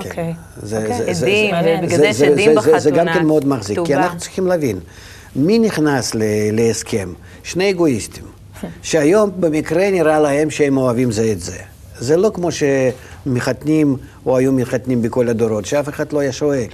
כן. 0.00 0.08
אוקיי. 0.10 0.34
זה- 0.62 0.78
אוקיי. 0.82 0.96
זה- 0.98 1.12
זה- 1.14 1.26
עדים, 1.26 1.54
זה- 1.62 1.76
ובגלל 1.82 1.88
זה- 1.90 1.96
זה 1.96 2.06
יש 2.08 2.16
זה- 2.16 2.26
עדים 2.26 2.60
זה- 2.60 2.78
זה 2.78 2.90
גם 2.90 2.96
בחתונה, 2.96 3.14
כן 3.14 3.26
מאוד 3.26 3.46
מחזיק, 3.48 3.78
כי. 3.84 3.94
אנחנו 3.94 4.18
צריכים 4.18 4.46
להבין, 4.46 4.78
מי 5.36 5.58
נכנס 5.58 6.14
ל- 6.14 6.22
להסכם? 6.52 7.12
שני 7.42 7.70
אגואיסטים, 7.70 8.24
שהיום 8.82 9.30
במקרה 9.40 9.90
נראה 9.90 10.20
להם 10.20 10.50
שהם 10.50 10.76
אוהבים 10.76 11.10
זה 11.10 11.32
את 11.32 11.40
זה. 11.40 11.56
זה 11.98 12.16
לא 12.16 12.30
כמו 12.34 12.48
שמחתנים, 13.26 13.96
או 14.26 14.36
היו 14.36 14.52
מחתנים 14.52 15.02
בכל 15.02 15.28
הדורות, 15.28 15.66
שאף 15.66 15.88
אחד 15.88 16.12
לא 16.12 16.18
היה 16.20 16.32
שואל. 16.32 16.66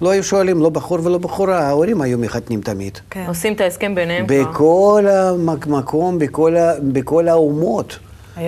לא 0.00 0.10
היו 0.10 0.24
שואלים, 0.24 0.62
לא 0.62 0.68
בחור 0.68 0.98
ולא 1.04 1.18
בחורה, 1.18 1.58
ההורים 1.58 2.00
היו 2.00 2.18
מחתנים 2.18 2.60
תמיד. 2.60 2.98
כן. 3.10 3.24
עושים 3.28 3.52
את 3.52 3.60
ההסכם 3.60 3.94
ביניהם 3.94 4.26
כבר. 4.26 4.50
בכל 4.52 5.04
המקום, 5.10 6.18
בכל, 6.18 6.54
בכל 6.82 7.28
האומות. 7.28 7.98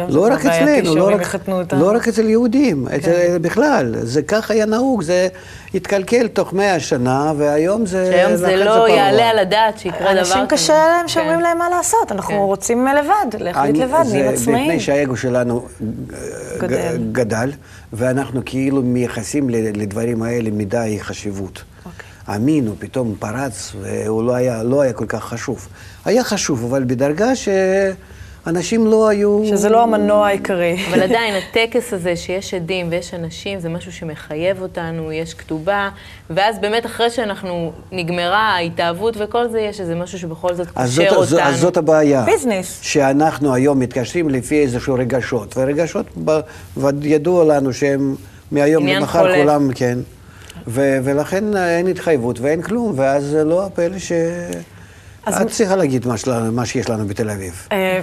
זה 0.09 0.17
לא 0.17 0.29
רק 0.33 0.47
אצלנו, 0.47 0.95
לא 0.97 1.11
רק. 1.15 1.37
לא 1.73 1.93
רק 1.97 2.09
אצל 2.09 2.29
יהודים, 2.29 2.89
אצל, 2.89 3.11
בכלל. 3.39 3.95
זה 4.03 4.23
כך 4.23 4.51
היה 4.51 4.67
נהוג, 4.67 5.03
זה 5.03 5.29
התקלקל 5.75 6.29
תוך 6.29 6.53
מאה 6.53 6.81
שנה, 6.81 7.33
והיום 7.37 7.87
זה... 7.87 8.11
שהיום 8.13 8.37
זה 8.37 8.57
לא 8.57 8.75
פרוע. 8.75 8.91
יעלה 8.91 9.31
על 9.31 9.39
הדעת 9.39 9.79
שיקרה 9.79 9.99
דבר 10.01 10.11
כזה. 10.11 10.21
אנשים 10.21 10.47
קשה 10.49 10.73
להם 10.75 11.09
שאומרים 11.09 11.37
כן. 11.39 11.43
להם 11.43 11.59
מה 11.59 11.69
לעשות, 11.69 12.13
אנחנו 12.13 12.35
כן. 12.35 12.41
רוצים 12.41 12.87
לבד, 12.87 13.41
להחליט 13.43 13.75
אני- 13.75 13.85
לבד, 13.85 14.03
זה 14.07 14.13
נהיים 14.17 14.35
עצמאיים. 14.35 14.67
מפני 14.69 14.81
שהאגו 14.81 15.17
שלנו 15.17 15.67
גדל. 16.59 16.99
גדל. 17.13 17.51
ואנחנו 17.93 18.41
כאילו 18.45 18.83
מייחסים 18.83 19.51
ל- 19.51 19.81
לדברים 19.83 20.23
האלה 20.23 20.51
מדי 20.51 20.97
חשיבות. 21.01 21.63
אוקיי. 21.87 22.07
המין 22.27 22.67
הוא 22.67 22.77
פתאום 22.79 23.15
פרץ, 23.19 23.73
והוא 23.81 24.23
לא 24.25 24.35
היה, 24.35 24.63
לא 24.63 24.81
היה 24.81 24.93
כל 24.93 25.07
כך 25.09 25.25
חשוב. 25.25 25.69
היה 26.05 26.25
חשוב, 26.25 26.65
אבל 26.65 26.85
בדרגה 26.87 27.37
שאנשים 28.45 28.87
לא 28.87 29.09
היו... 29.09 29.43
שזה 29.47 29.69
לא 29.69 29.83
המנוע 29.83 30.27
העיקרי. 30.27 30.77
אבל 30.91 31.03
עדיין, 31.03 31.35
הטקס 31.35 31.93
הזה 31.93 32.17
שיש 32.17 32.55
עדים 32.55 32.87
ויש 32.91 33.15
אנשים, 33.15 33.61
זה 33.61 33.69
משהו 33.69 33.93
שמחייב 33.93 34.63
אותנו, 34.63 35.13
יש 35.13 35.35
כתובה, 35.35 35.89
ואז 36.31 36.59
באמת 36.59 36.87
אחרי 36.87 37.11
שאנחנו, 37.11 37.73
נגמרה 37.93 38.39
ההתאהבות 38.57 39.15
וכל 39.19 39.49
זה, 39.49 39.61
יש 39.61 39.81
איזה 39.81 39.95
משהו 39.95 40.19
שבכל 40.19 40.55
זאת 40.55 40.67
אז 40.77 40.99
קושר 40.99 41.23
זו- 41.25 41.37
אותנו. 41.37 41.49
אז 41.51 41.61
זאת 41.61 41.77
הבעיה. 41.77 42.23
ביזנס. 42.25 42.81
שאנחנו 42.83 43.55
היום 43.55 43.79
מתקשרים 43.79 44.29
לפי 44.31 44.63
איזשהו 44.63 44.95
רגשות, 44.95 45.55
ורגשות 45.57 46.07
ב- 46.25 46.41
ידוע 47.03 47.45
לנו 47.45 47.73
שהם 47.73 48.15
מהיום 48.53 48.87
למחר 48.87 49.19
חולף. 49.21 49.37
כולם, 49.37 49.69
כן. 49.75 49.99
ו- 50.67 50.99
ולכן 51.05 51.57
אין 51.57 51.87
התחייבות 51.87 52.41
ואין 52.41 52.63
כלום, 52.63 52.93
ואז 52.97 53.25
זה 53.25 53.45
לא 53.45 53.67
הפלא 53.67 53.99
ש... 53.99 54.13
את 55.29 55.51
צריכה 55.51 55.77
להגיד 55.77 56.07
מה, 56.07 56.17
שלנו, 56.17 56.53
מה 56.53 56.67
שיש 56.67 56.91
לנו 56.91 57.07
בתל 57.07 57.31
אביב. 57.31 57.69
אה, 57.73 58.01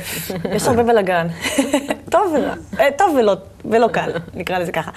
יש 0.56 0.68
הרבה 0.68 0.84
בלאגן. 0.84 1.28
טוב. 2.12 2.36
אה, 2.80 2.88
טוב 2.98 3.16
ולא, 3.20 3.36
ולא 3.66 3.88
קל, 3.88 4.12
נקרא 4.34 4.60
לזה 4.60 4.72
ככה. 4.72 4.92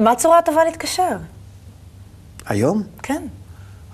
מה 0.00 0.10
הצורה 0.10 0.38
הטובה 0.38 0.64
להתקשר? 0.64 1.16
היום 2.46 2.82
כן. 3.02 3.22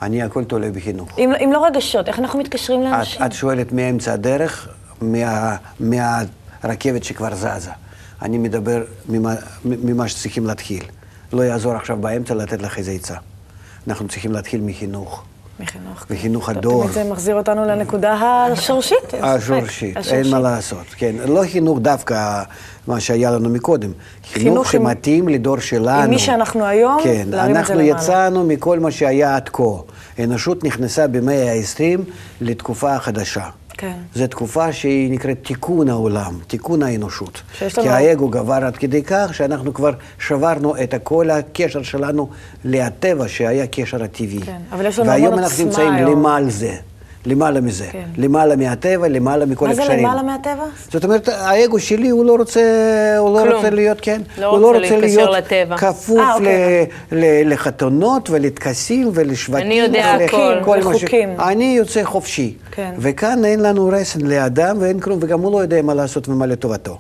אני 0.03 0.23
הכל 0.23 0.45
תולה 0.45 0.71
בחינוך. 0.71 1.19
אם, 1.19 1.33
אם 1.45 1.51
לא 1.53 1.67
רגשות, 1.67 2.09
איך 2.09 2.19
אנחנו 2.19 2.39
מתקשרים 2.39 2.81
את, 2.81 2.87
לאנשים? 2.87 3.23
את 3.27 3.33
שואלת 3.33 3.73
מאמצע 3.73 4.13
הדרך, 4.13 4.69
מה, 5.01 5.57
מהרכבת 5.81 7.05
שכבר 7.05 7.35
זזה. 7.35 7.71
אני 8.23 8.39
מדבר 8.39 8.83
ממה, 9.09 9.35
ממה 9.65 10.09
שצריכים 10.09 10.47
להתחיל. 10.47 10.85
לא 11.33 11.43
יעזור 11.43 11.73
עכשיו 11.77 11.97
באמצע 11.97 12.35
לתת 12.35 12.63
לך 12.63 12.79
איזה 12.79 12.93
עצה. 12.93 13.15
אנחנו 13.89 14.09
צריכים 14.09 14.33
להתחיל 14.33 14.61
מחינוך. 14.61 15.25
מחינוך. 15.61 16.07
וחינוך 16.11 16.51
טוב, 16.51 16.59
הדור. 16.59 16.89
זה 16.89 17.05
מחזיר 17.05 17.35
אותנו 17.37 17.65
לנקודה 17.65 18.13
השורשית. 18.13 19.15
השורשית, 19.23 19.97
אין 20.13 20.31
מה 20.31 20.39
לעשות, 20.39 20.87
כן. 20.97 21.15
לא 21.29 21.43
חינוך 21.53 21.79
דווקא 21.79 22.43
מה 22.87 23.01
שהיה 23.01 23.31
לנו 23.31 23.49
מקודם. 23.49 23.91
חינוך 24.33 24.73
שמתאים 24.73 25.29
לדור 25.29 25.59
שלנו. 25.59 26.03
עם 26.03 26.11
מי 26.11 26.19
שאנחנו 26.19 26.65
היום, 26.65 27.01
כן, 27.05 27.25
להרים 27.31 27.51
את 27.51 27.55
זה 27.55 27.61
אנחנו 27.61 27.75
למעלה. 27.75 27.91
יצאנו 27.91 28.45
מכל 28.45 28.79
מה 28.79 28.91
שהיה 28.91 29.37
עד 29.37 29.49
כה. 29.49 29.63
האנושות 30.19 30.65
נכנסה 30.65 31.07
במאה 31.07 31.53
ה-20 31.53 32.01
לתקופה 32.41 32.99
חדשה. 32.99 33.45
כן. 33.81 33.93
זו 34.15 34.27
תקופה 34.27 34.73
שהיא 34.73 35.11
נקראת 35.13 35.37
תיקון 35.43 35.89
העולם, 35.89 36.39
תיקון 36.47 36.83
האנושות. 36.83 37.43
שיש 37.59 37.75
כי 37.75 37.81
לנו- 37.81 37.91
האגו 37.91 38.29
גבר 38.29 38.65
עד 38.67 38.77
כדי 38.77 39.03
כך 39.03 39.35
שאנחנו 39.35 39.75
כבר 39.75 39.91
שברנו 40.19 40.77
את 40.83 40.95
כל 41.03 41.31
הקשר 41.31 41.83
שלנו 41.83 42.29
לטבע, 42.65 43.29
שהיה 43.29 43.67
קשר 43.67 44.03
הטבעי. 44.05 44.41
כן, 44.41 44.59
אבל 44.73 44.87
יש 44.87 44.99
לנו 44.99 45.09
והיום 45.09 45.27
המון 45.27 45.39
אנחנו 45.39 45.65
עוצמה 45.65 45.83
נמצאים 45.85 46.07
היום. 46.07 46.19
למעל 46.21 46.51
זה, 46.51 46.75
למעלה 47.27 47.61
מזה. 47.61 47.87
כן. 47.93 48.05
למעלה 48.17 48.57
מהטבע, 48.57 49.09
למעלה 49.09 49.47
מכל 49.47 49.67
מה 49.69 49.75
זה 49.75 49.83
הקשרים. 49.83 49.99
למעלה 50.01 50.23
מהטבע? 50.23 50.65
זאת 50.93 51.05
אומרת, 51.05 51.29
האגו 51.29 51.79
שלי, 51.81 52.09
הוא 52.09 52.25
לא 52.25 52.37
רוצה, 52.37 52.61
הוא 53.19 53.35
לא 53.41 53.45
כלום. 53.45 53.55
רוצה 53.57 53.71
להיות, 53.71 53.99
כן, 54.03 54.23
לא 54.39 54.47
הוא 54.47 54.59
רוצה 54.59 54.79
לא 54.79 54.85
רוצה 54.85 54.97
להיות 55.01 55.31
לטבע. 55.37 55.77
כפוף 55.77 56.19
אה, 56.19 56.35
אוקיי. 56.35 56.87
ל- 57.13 57.17
ל- 57.17 57.53
לחתונות 57.53 58.31
ולטקסים 58.31 59.11
ולשבטים. 59.15 59.67
אני 59.67 59.75
יודע 59.75 60.11
הכל. 60.15 60.55
כל 60.65 60.79
מה 60.85 60.99
ש-. 60.99 61.05
אני 61.39 61.75
יוצא 61.79 62.05
חופשי. 62.05 62.55
כן. 62.71 62.95
וכאן 62.99 63.45
אין 63.45 63.61
לנו 63.61 63.89
רסן 63.93 64.21
לאדם 64.21 64.77
ואין 64.81 65.01
כלום, 65.01 65.19
וגם 65.23 65.41
הוא 65.41 65.53
לא 65.53 65.59
יודע 65.59 65.83
מה 65.83 65.95
לעשות 65.95 66.29
ומה 66.29 66.47
לטובתו. 66.47 66.99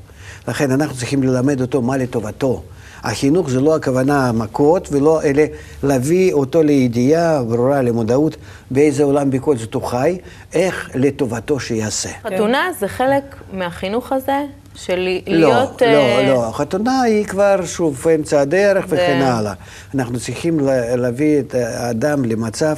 לכן 0.49 0.71
אנחנו 0.71 0.97
צריכים 0.97 1.23
ללמד 1.23 1.61
אותו 1.61 1.83
מה 1.83 1.97
לטובתו. 1.97 2.62
החינוך 3.02 3.50
זה 3.50 3.61
לא 3.61 3.76
הכוונה 3.76 4.33
מכות, 4.33 4.88
ולא 4.92 5.23
אלה 5.23 5.45
להביא 5.83 6.33
אותו 6.33 6.62
לידיעה 6.62 7.42
ברורה, 7.42 7.83
למודעות, 7.83 8.37
באיזה 8.71 9.04
עולם 9.04 9.30
בכל 9.30 9.57
זאת 9.57 9.75
הוא 9.75 9.83
חי, 9.83 10.19
איך 10.52 10.90
לטובתו 10.95 11.61
שיעשה. 11.61 12.09
חתונה 12.23 12.69
זה 12.80 12.88
חלק 12.88 13.23
מהחינוך 13.52 14.12
הזה, 14.12 14.40
של 14.75 15.09
לא, 15.26 15.37
להיות... 15.37 15.83
לא, 15.83 15.87
אה, 15.87 16.28
לא, 16.28 16.47
החתונה 16.49 17.02
היא 17.02 17.25
כבר, 17.26 17.61
שוב, 17.66 18.07
אמצע 18.14 18.40
הדרך 18.40 18.85
וכן 18.88 19.21
הלאה. 19.23 19.52
אנחנו 19.95 20.21
צריכים 20.21 20.61
לה- 20.61 20.97
להביא 20.97 21.38
את 21.40 21.54
האדם 21.54 22.25
למצב, 22.25 22.75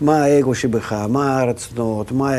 מה 0.00 0.24
האגו 0.24 0.54
שבך, 0.54 0.92
מה 1.08 1.40
הרצונות, 1.40 2.12
מה, 2.12 2.30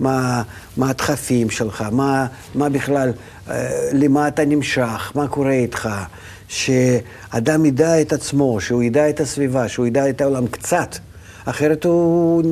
מה, 0.00 0.42
מה 0.76 0.90
הדחפים 0.90 1.50
שלך, 1.50 1.84
מה, 1.92 2.26
מה 2.54 2.68
בכלל, 2.68 3.08
אה, 3.08 3.12
למה 3.92 4.28
אתה 4.28 4.44
נמשך, 4.44 5.12
מה 5.14 5.28
קורה 5.28 5.52
איתך. 5.52 5.88
שאדם 6.48 7.64
ידע 7.64 8.00
את 8.00 8.12
עצמו, 8.12 8.60
שהוא 8.60 8.82
ידע 8.82 9.08
את 9.08 9.20
הסביבה, 9.20 9.68
שהוא 9.68 9.86
ידע 9.86 10.08
את 10.08 10.20
העולם 10.20 10.46
קצת. 10.46 10.96
אחרת 11.44 11.84
הוא 11.84 12.42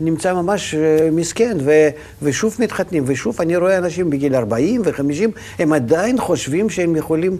נמצא 0.00 0.34
ממש 0.34 0.74
אה, 0.74 1.08
מסכן, 1.12 1.56
ו, 1.64 1.88
ושוב 2.22 2.56
מתחתנים, 2.58 3.04
ושוב 3.06 3.40
אני 3.40 3.56
רואה 3.56 3.78
אנשים 3.78 4.10
בגיל 4.10 4.34
40 4.34 4.82
ו-50, 4.84 5.40
הם 5.58 5.72
עדיין 5.72 6.18
חושבים 6.18 6.70
שהם 6.70 6.96
יכולים... 6.96 7.38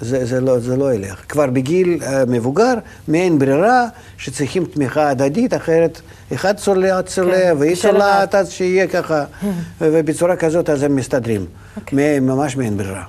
זה, 0.00 0.24
זה, 0.24 0.40
לא, 0.40 0.58
זה 0.58 0.76
לא 0.76 0.94
ילך. 0.94 1.24
כבר 1.28 1.46
בגיל 1.46 1.98
uh, 2.00 2.06
מבוגר, 2.28 2.74
מעין 3.08 3.38
ברירה, 3.38 3.86
שצריכים 4.18 4.64
תמיכה 4.64 5.08
הדדית, 5.08 5.54
אחרת 5.54 6.00
אחד 6.34 6.56
צולע, 6.56 7.02
צולע, 7.02 7.36
כן, 7.36 7.54
והיא. 7.58 7.76
צולעת, 7.76 8.34
אז 8.34 8.50
שיהיה 8.50 8.86
ככה, 8.86 9.24
ובצורה 9.80 10.36
כזאת 10.36 10.70
אז 10.70 10.82
הם 10.82 10.96
מסתדרים. 10.96 11.46
אוקיי. 11.76 12.20
ממש 12.20 12.56
מעין 12.56 12.76
ברירה. 12.76 13.04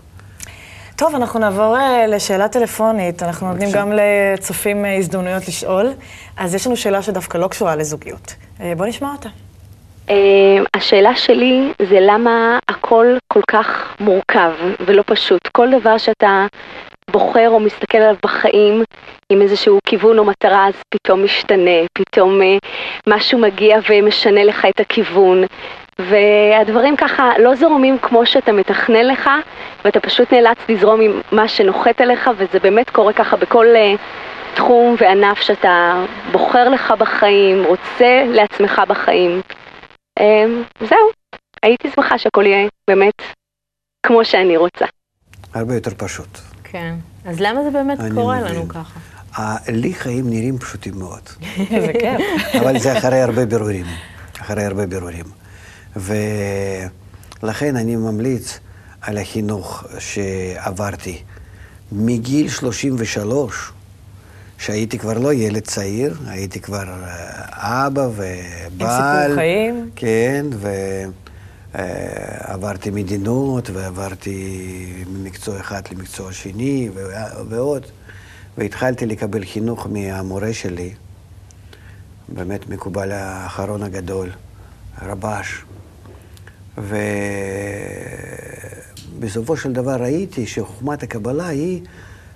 טוב, 1.01 1.15
אנחנו 1.15 1.39
נעבור 1.39 1.77
אה, 1.77 2.07
לשאלה 2.07 2.47
טלפונית. 2.47 3.23
אנחנו 3.23 3.51
נותנים. 3.51 3.69
גם 3.71 3.91
לצופים 3.93 4.85
אה, 4.85 4.97
הזדמנויות 4.97 5.47
לשאול. 5.47 5.93
אז 6.37 6.55
יש 6.55 6.67
לנו 6.67 6.77
שאלה 6.77 7.01
שדווקא 7.01 7.37
לא 7.37 7.47
קשורה 7.47 7.75
לזוגיות. 7.75 8.35
אה, 8.61 8.73
בוא 8.77 8.85
נשמע 8.85 9.11
אותה. 9.11 9.29
Uh, 10.11 10.13
השאלה 10.73 11.15
שלי 11.15 11.73
זה 11.81 11.97
למה 12.01 12.59
הכל 12.69 13.17
כל 13.27 13.41
כך 13.51 13.95
מורכב 13.99 14.51
ולא 14.79 15.03
פשוט. 15.05 15.47
כל 15.47 15.71
דבר 15.79 15.97
שאתה 15.97 16.45
בוחר 17.11 17.49
או 17.49 17.59
מסתכל 17.59 17.97
עליו 17.97 18.15
בחיים 18.23 18.83
עם 19.29 19.41
איזשהו 19.41 19.79
כיוון 19.87 20.17
או 20.17 20.25
מטרה, 20.25 20.67
אז 20.67 20.73
פתאום 20.89 21.23
משתנה, 21.23 21.85
פתאום 21.93 22.41
uh, 22.41 22.67
משהו 23.07 23.39
מגיע 23.39 23.79
ומשנה 23.89 24.43
לך 24.43 24.65
את 24.65 24.79
הכיוון. 24.79 25.43
והדברים 25.99 26.95
ככה 26.95 27.31
לא 27.39 27.55
זורמים 27.55 27.97
כמו 27.97 28.25
שאתה 28.25 28.51
מתכנן 28.51 29.05
לך, 29.05 29.29
ואתה 29.85 29.99
פשוט 29.99 30.33
נאלץ 30.33 30.57
לזרום 30.69 31.01
עם 31.01 31.21
מה 31.31 31.47
שנוחת 31.47 32.01
עליך, 32.01 32.29
וזה 32.37 32.59
באמת 32.59 32.89
קורה 32.89 33.13
ככה 33.13 33.37
בכל 33.37 33.65
uh, 33.75 33.97
תחום 34.55 34.95
וענף 34.99 35.41
שאתה 35.41 36.03
בוחר 36.31 36.69
לך 36.69 36.93
בחיים, 36.97 37.63
רוצה 37.63 38.23
לעצמך 38.27 38.81
בחיים. 38.87 39.41
אמ, 40.19 40.63
זהו, 40.79 41.09
הייתי 41.63 41.87
שמחה 41.95 42.17
שהכל 42.17 42.45
יהיה 42.45 42.67
באמת 42.89 43.13
כמו 44.05 44.25
שאני 44.25 44.57
רוצה. 44.57 44.85
הרבה 45.53 45.75
יותר 45.75 45.91
פשוט. 45.97 46.37
כן. 46.63 46.95
אז 47.25 47.39
למה 47.39 47.63
זה 47.63 47.69
באמת 47.69 47.97
קורה 48.15 48.41
מבין. 48.41 48.55
לנו 48.55 48.67
ככה? 48.67 48.99
לי 49.67 49.93
חיים 49.93 50.29
נראים 50.29 50.57
פשוטים 50.57 50.99
מאוד. 50.99 51.21
איזה 51.71 51.93
כיף. 51.99 52.55
אבל 52.61 52.79
זה 52.79 52.97
אחרי 52.97 53.21
הרבה 53.21 53.45
בירורים. 53.45 53.85
אחרי 54.41 54.63
הרבה 54.65 54.85
בירורים. 54.85 55.25
ולכן 55.95 57.75
אני 57.75 57.95
ממליץ 57.95 58.59
על 59.01 59.17
החינוך 59.17 59.83
שעברתי 59.99 61.23
מגיל 61.91 62.49
33, 62.49 63.71
שהייתי 64.61 64.97
כבר 64.97 65.17
לא 65.17 65.33
ילד 65.33 65.61
צעיר, 65.61 66.15
הייתי 66.27 66.59
כבר 66.59 66.83
אה, 66.87 67.87
אבא 67.87 68.09
ובעל. 68.15 69.21
סיפור 69.27 69.35
חיים. 69.35 69.89
כן, 69.95 70.45
ועברתי 71.73 72.89
מדינות, 72.89 73.69
ועברתי 73.69 75.03
ממקצוע 75.07 75.59
אחד 75.59 75.81
למקצוע 75.91 76.33
שני, 76.33 76.89
ו- 76.93 77.07
ועוד. 77.49 77.85
והתחלתי 78.57 79.05
לקבל 79.05 79.45
חינוך 79.45 79.87
מהמורה 79.91 80.53
שלי, 80.53 80.93
באמת 82.29 82.69
מקובל 82.69 83.11
האחרון 83.11 83.83
הגדול, 83.83 84.29
רבש. 85.01 85.63
ובסופו 89.17 89.57
של 89.57 89.73
דבר 89.73 89.95
ראיתי 90.01 90.47
שחוכמת 90.47 91.03
הקבלה 91.03 91.47
היא 91.47 91.81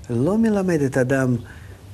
לא 0.09 0.37
מלמדת 0.37 0.97
אדם 0.97 1.35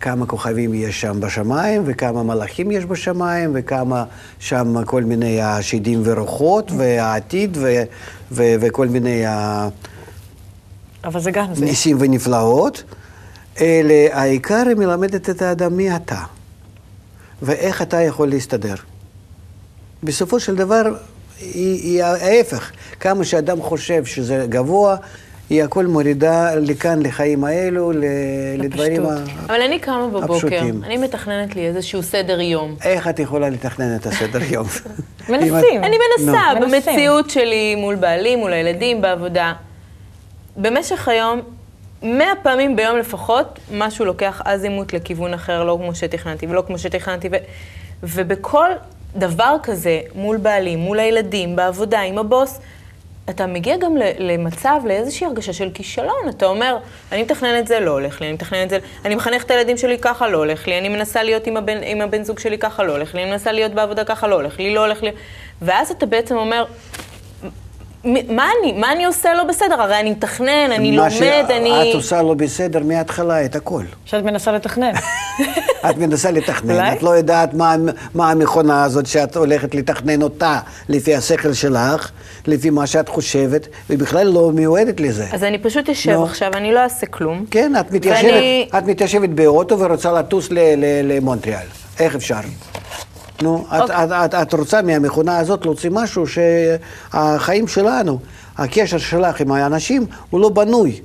כמה 0.02 0.26
כוכבים 0.26 0.74
יש 0.74 1.02
שם 1.02 1.20
בשמיים, 1.20 1.84
וכמה 1.86 2.24
מלאכים 2.24 2.72
יש 2.72 2.86
בשמיים, 2.86 3.52
וכמה 3.54 4.04
שם 4.40 4.84
כל 4.86 5.04
מיני 5.04 5.42
השדים 5.42 6.02
ורוחות, 6.06 6.72
והעתיד, 6.78 7.58
ו- 7.62 7.84
ו- 8.32 8.56
וכל 8.62 8.88
מיני 8.88 9.24
אבל 11.04 11.20
זה 11.20 11.32
גם 11.32 11.54
זה. 11.54 11.66
ניסים 11.66 11.98
ונפלאות, 12.00 12.84
אלא 13.62 13.94
העיקר 14.12 14.64
היא 14.68 14.76
מלמדת 14.76 15.30
את 15.30 15.42
האדם 15.42 15.78
מי 15.78 15.96
אתה, 15.96 16.24
ואיך 17.42 17.82
אתה 17.82 18.02
יכול 18.02 18.30
להסתדר. 18.30 18.76
בסופו 20.04 20.40
של 20.40 20.56
דבר, 20.56 20.82
היא, 21.40 21.82
היא 21.84 22.04
ההפך. 22.04 22.72
כמה 23.00 23.24
שאדם 23.24 23.62
חושב 23.62 24.06
שזה 24.06 24.46
גבוה, 24.50 24.96
היא 25.52 25.64
הכל 25.64 25.86
מורידה 25.86 26.56
לכאן, 26.56 27.02
לחיים 27.02 27.44
האלו, 27.44 27.92
לדברים 28.58 29.06
ה... 29.06 29.24
אבל 29.46 29.62
אני 29.62 29.80
קמה 29.80 30.08
בבוקר, 30.08 30.34
הפשוטים. 30.34 30.84
אני 30.84 30.98
מתכננת 30.98 31.56
לי 31.56 31.68
איזשהו 31.68 32.04
סדר 32.04 32.42
יום. 32.42 32.76
איך 32.84 33.08
את 33.08 33.20
יכולה 33.20 33.50
לתכנן 33.50 33.96
את 33.96 34.06
הסדר 34.06 34.40
יום? 34.44 34.68
מנסים. 35.30 35.84
אני 35.84 35.98
מנסה. 36.20 36.42
במציאות 36.62 37.30
שלי, 37.30 37.76
מול 37.76 37.96
בעלי, 37.96 38.36
מול 38.36 38.54
הילדים, 38.54 39.02
בעבודה. 39.02 39.54
במשך 40.58 41.08
היום, 41.08 41.42
מאה 42.04 42.34
פעמים 42.44 42.76
ביום 42.76 42.98
לפחות, 42.98 43.60
משהו 43.74 44.06
לוקח 44.06 44.42
אזימוט 44.46 44.94
לכיוון 44.94 45.34
אחר, 45.34 45.64
לא 45.64 45.78
כמו 45.82 45.96
שתכננתי 45.96 46.48
ולא 46.48 46.64
כמו 46.68 46.78
שתכננתי. 46.78 47.30
ו... 47.32 47.36
ובכל 48.04 48.70
דבר 49.16 49.56
כזה, 49.64 50.00
מול 50.16 50.38
בעלי, 50.38 50.76
מול 50.76 51.00
הילדים, 51.00 51.56
בעבודה, 51.56 52.00
עם 52.00 52.18
הבוס, 52.18 52.60
אתה 53.30 53.48
מגיע 53.48 53.78
גם 53.78 53.96
למצב, 54.20 54.82
לאיזושהי 54.86 55.28
הרגשה 55.28 55.54
של 55.54 55.70
כישלון. 55.74 56.30
אתה 56.30 56.46
אומר, 56.46 56.78
אני 57.12 57.24
מתכנן 57.24 57.60
את 57.60 57.68
זה, 57.68 57.80
לא 57.80 57.92
הולך 57.92 58.22
לי, 58.22 58.28
אני 58.28 58.34
מתכנן 58.34 58.64
את 58.64 58.70
זה, 58.70 58.80
אני 59.06 59.16
מחנך 59.16 59.44
את 59.44 59.52
הילדים 59.52 59.78
שלי, 59.78 59.98
ככה 59.98 60.28
לא 60.28 60.38
הולך 60.38 60.68
לי, 60.68 60.78
אני 60.78 60.90
מנסה 60.90 61.24
להיות 61.24 61.48
עם 61.48 61.58
הבן, 61.58 61.78
עם 61.84 62.02
הבן 62.02 62.24
זוג 62.24 62.40
שלי, 62.40 62.58
ככה 62.58 62.84
לא 62.84 62.92
הולך 62.92 63.16
לי, 63.16 63.24
אני 63.24 63.32
מנסה 63.32 63.52
להיות 63.52 63.72
בעבודה, 63.72 64.04
ככה 64.04 64.28
לא 64.28 64.36
הולך 64.36 64.60
לי, 64.60 64.74
לא 64.74 64.80
הולך 64.80 65.04
לי. 65.04 65.12
ואז 65.62 65.92
אתה 65.92 66.06
בעצם 66.06 66.36
אומר, 66.36 66.66
מה 68.06 68.14
אני, 68.62 68.72
מה 68.74 68.92
אני 68.92 69.06
עושה 69.06 69.34
לא 69.34 69.44
בסדר? 69.44 69.82
הרי 69.82 70.00
אני 70.00 70.12
מתכנן, 70.12 70.48
אני 70.76 70.92
מה 70.98 71.08
לומד, 71.10 71.46
אני... 71.52 71.70
שאת 71.86 71.96
עושה 71.96 72.22
לא 72.22 72.34
בסדר 72.34 72.84
מההתחלה, 72.84 73.46
את 73.46 73.56
הכל. 73.56 73.84
שאת 74.06 74.24
מנסה 74.24 74.52
לתכנן. 74.52 74.92
את 75.90 75.98
מנסה 75.98 76.32
לתכנן? 76.32 76.94
את 76.94 77.04
לא 77.04 77.10
יודעת 77.10 77.54
מה, 77.54 77.76
מה 78.16 78.32
המכונה 78.32 78.84
הזאת 78.84 79.06
שאת 79.06 79.36
הולכת 79.36 79.76
לתכנן 79.76 80.22
אותה 80.22 80.60
לפי 80.90 81.16
השכל 81.16 81.54
שלך, 81.54 82.12
לפי 82.48 82.70
מה 82.70 82.88
שאת 82.88 83.10
חושבת, 83.10 83.68
ובכלל 83.90 84.28
לא 84.28 84.52
מיועדת 84.54 85.00
לזה. 85.00 85.26
אז 85.32 85.44
אני 85.44 85.58
פשוט 85.58 85.90
אשב 85.90 86.12
נו. 86.12 86.24
עכשיו, 86.26 86.52
אני 86.54 86.72
לא 86.74 86.80
אעשה 86.80 87.06
כלום. 87.06 87.46
כן, 87.52 87.74
את 87.80 87.92
מתיישבת, 87.92 88.24
ואני- 88.34 88.70
את 88.78 88.84
מתיישבת 88.86 89.30
באוטו 89.30 89.80
ורוצה 89.80 90.12
לטוס 90.12 90.52
ל- 90.52 90.60
ל- 90.60 91.12
למונטריאל. 91.18 91.66
איך 92.00 92.16
אפשר? 92.16 92.40
נו, 93.42 93.66
את, 93.68 93.82
אוקיי. 93.82 94.04
את, 94.04 94.12
את, 94.12 94.36
את 94.36 94.54
רוצה 94.54 94.82
מהמכונה 94.82 95.38
הזאת 95.38 95.66
להוציא 95.66 95.90
משהו 95.94 96.24
שהחיים 96.28 97.68
שלנו, 97.68 98.20
הקשר 98.58 98.98
שלך 98.98 99.42
עם 99.42 99.52
האנשים, 99.52 100.06
הוא 100.30 100.42
לא 100.42 100.50
בנוי 100.50 101.02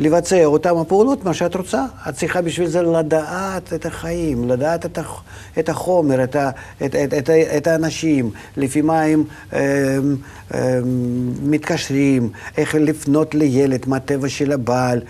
לבצע 0.00 0.44
אותם 0.44 0.76
הפעולות, 0.76 1.24
מה 1.24 1.34
שאת 1.34 1.54
רוצה. 1.54 1.84
את 2.08 2.14
צריכה 2.14 2.42
בשביל 2.42 2.68
זה 2.68 2.82
לדעת 2.82 3.72
את 3.72 3.86
החיים, 3.86 4.48
לדעת 4.48 4.86
את, 4.86 4.98
הח, 4.98 5.22
את 5.58 5.68
החומר, 5.68 6.24
את, 6.24 6.36
ה, 6.36 6.50
את, 6.84 6.94
את, 6.94 7.14
את, 7.14 7.30
את 7.30 7.66
האנשים, 7.66 8.30
לפי 8.56 8.82
מה 8.82 9.02
הם 9.02 9.24
אה, 9.52 9.58
אה, 10.54 10.78
מתקשרים, 11.42 12.30
איך 12.56 12.74
לפנות 12.74 13.34
לילד, 13.34 13.84
מה 13.86 13.96
הטבע 13.96 14.28
של 14.28 14.52
הבעל. 14.52 15.00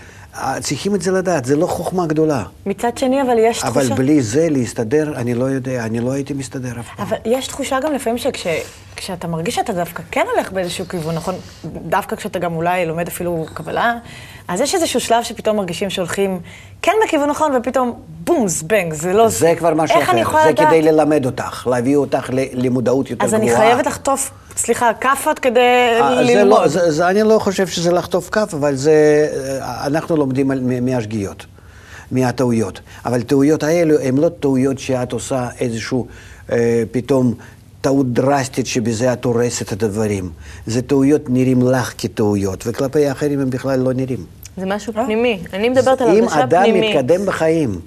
צריכים 0.61 0.95
את 0.95 1.03
זה 1.03 1.11
לדעת, 1.13 1.45
זה 1.45 1.57
לא 1.57 1.67
חוכמה 1.67 2.07
גדולה. 2.07 2.43
מצד 2.67 2.99
שני, 2.99 3.23
אבל 3.23 3.37
יש 3.39 3.63
אבל 3.65 3.81
תחושה... 3.81 3.95
בלי 3.95 4.23
זה 4.23 4.49
להסתדר, 4.51 5.13
אני 5.17 5.35
לא 5.35 5.45
יודע, 5.45 5.85
אני 5.85 6.01
לא 6.01 6.13
הייתי 6.13 6.35
מסתדר 6.35 6.81
אף 6.81 6.89
פעם. 6.97 7.07
אבל 7.07 7.17
יש 7.25 7.47
תחושה 7.47 7.81
גם 7.81 7.93
לפעמים 7.93 8.19
שכשאתה 8.19 9.27
מרגיש 9.27 9.55
שאתה 9.55 9.73
דווקא 9.73 10.03
כן 10.11 10.27
הולך 10.35 10.53
באיזשהו 10.53 10.89
כיוון, 10.89 11.15
נכון? 11.15 11.35
דווקא 11.65 12.17
כשאתה 12.17 12.39
גם 12.39 12.55
אולי 12.55 12.87
לומד 12.87 13.09
אפילו 13.09 13.47
קבלה, 13.55 13.95
אז 14.49 14.61
יש 14.61 14.75
איזשהו 14.75 15.01
שלב 15.01 15.23
שפתאום 15.23 15.57
מרגישים 15.57 15.91
שהולכים 15.91 16.41
כן 16.83 16.93
בכיוון 17.07 17.31
נכון, 17.31 17.57
ופתאום 17.57 18.01
בום, 18.25 18.49
זבנג, 18.49 18.93
זה 18.93 19.13
לא... 19.13 19.29
זה 19.29 19.55
כבר 19.59 19.75
משהו 19.75 20.01
איך 20.01 20.11
אני 20.11 20.23
אחר, 20.23 20.29
יכולה 20.29 20.43
זה 20.43 20.51
לדעת? 20.51 20.67
כדי 20.67 20.83
ללמד 20.83 21.27
אותך, 21.27 21.67
להביא 21.71 21.97
אותך 21.97 22.31
למודעות 22.53 23.11
יותר 23.11 23.25
אז 23.25 23.35
גבוהה. 23.35 23.47
אני 23.47 23.57
חייבת 23.57 23.87
לחטוף, 23.87 24.31
סליחה, 24.57 24.91
כאפות 25.01 25.39
כדי 25.39 25.61
אה, 25.61 26.15
זה 26.15 26.23
ללמוד. 26.35 26.61
לא, 26.61 26.69
זה, 26.69 26.91
זה, 26.91 27.09
אני 27.09 27.23
לא 27.23 27.39
חושב 27.39 27.67
שזה 27.67 27.93
לחטוף 27.93 28.31
כף, 28.31 28.55
אבל 28.55 28.75
זה, 28.75 29.29
אה, 29.63 29.87
אנחנו 29.87 30.17
לומדים 30.17 30.51
על, 30.51 30.61
מ- 30.61 30.85
מהשגיאות, 30.85 31.47
מהטעויות. 32.11 32.81
אבל 33.05 33.21
הטעויות 33.21 33.63
האלו 33.63 34.01
הן 34.01 34.19
לא 34.19 34.29
טעויות 34.41 34.79
שאת 34.79 35.13
עושה 35.13 35.49
איזשהו 35.61 36.07
אה, 36.53 36.83
פתאום 36.91 37.35
טעות 37.81 38.13
דרסטית 38.13 38.67
שבזה 38.67 39.13
את 39.13 39.25
הורסת 39.25 39.73
את 39.73 39.83
הדברים. 39.83 40.31
זה 40.67 40.83
טעויות 40.83 41.23
נראים 41.29 41.63
לך 41.63 41.93
כטעויות, 41.99 42.65
וכלפי 42.67 43.07
האחרים 43.07 43.41
הם 43.41 43.51
בכלל 43.51 43.79
לא 43.79 43.93
נראים. 43.93 44.25
זה 44.57 44.67
משהו 44.67 44.93
פנימי. 44.93 45.39
אני 45.53 45.69
מדברת 45.69 46.01
על 46.01 46.09
אם 46.09 46.23
הרגשה 46.23 46.43
אדם 46.43 46.63
פנימית. 46.63 46.97
מתקדם 46.97 47.27
בחיים, 47.27 47.81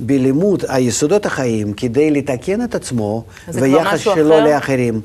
בלימוד 0.00 0.64
היסודות 0.68 1.26
החיים, 1.26 1.72
כדי 1.72 2.10
לתקן 2.10 2.64
את 2.64 2.74
עצמו, 2.74 3.24
ויחס 3.48 4.00
שלו 4.00 4.34
אחר? 4.38 4.44
לאחרים, 4.44 5.00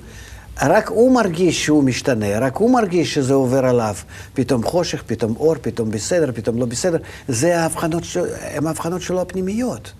רק 0.61 0.89
הוא 0.89 1.11
מרגיש 1.11 1.65
שהוא 1.65 1.83
משתנה, 1.83 2.39
רק 2.39 2.55
הוא 2.55 2.71
מרגיש 2.71 3.13
שזה 3.13 3.33
עובר 3.33 3.65
עליו. 3.65 3.95
פתאום 4.33 4.63
חושך, 4.63 5.03
פתאום 5.07 5.35
אור, 5.39 5.55
פתאום 5.61 5.91
בסדר, 5.91 6.31
פתאום 6.35 6.59
לא 6.59 6.65
בסדר. 6.65 6.97
זה 7.27 7.59
ההבחנות. 7.59 8.03
הם 8.55 8.67
ההבחנות 8.67 9.01
שלו 9.01 9.21
הפנימיות. 9.21 9.91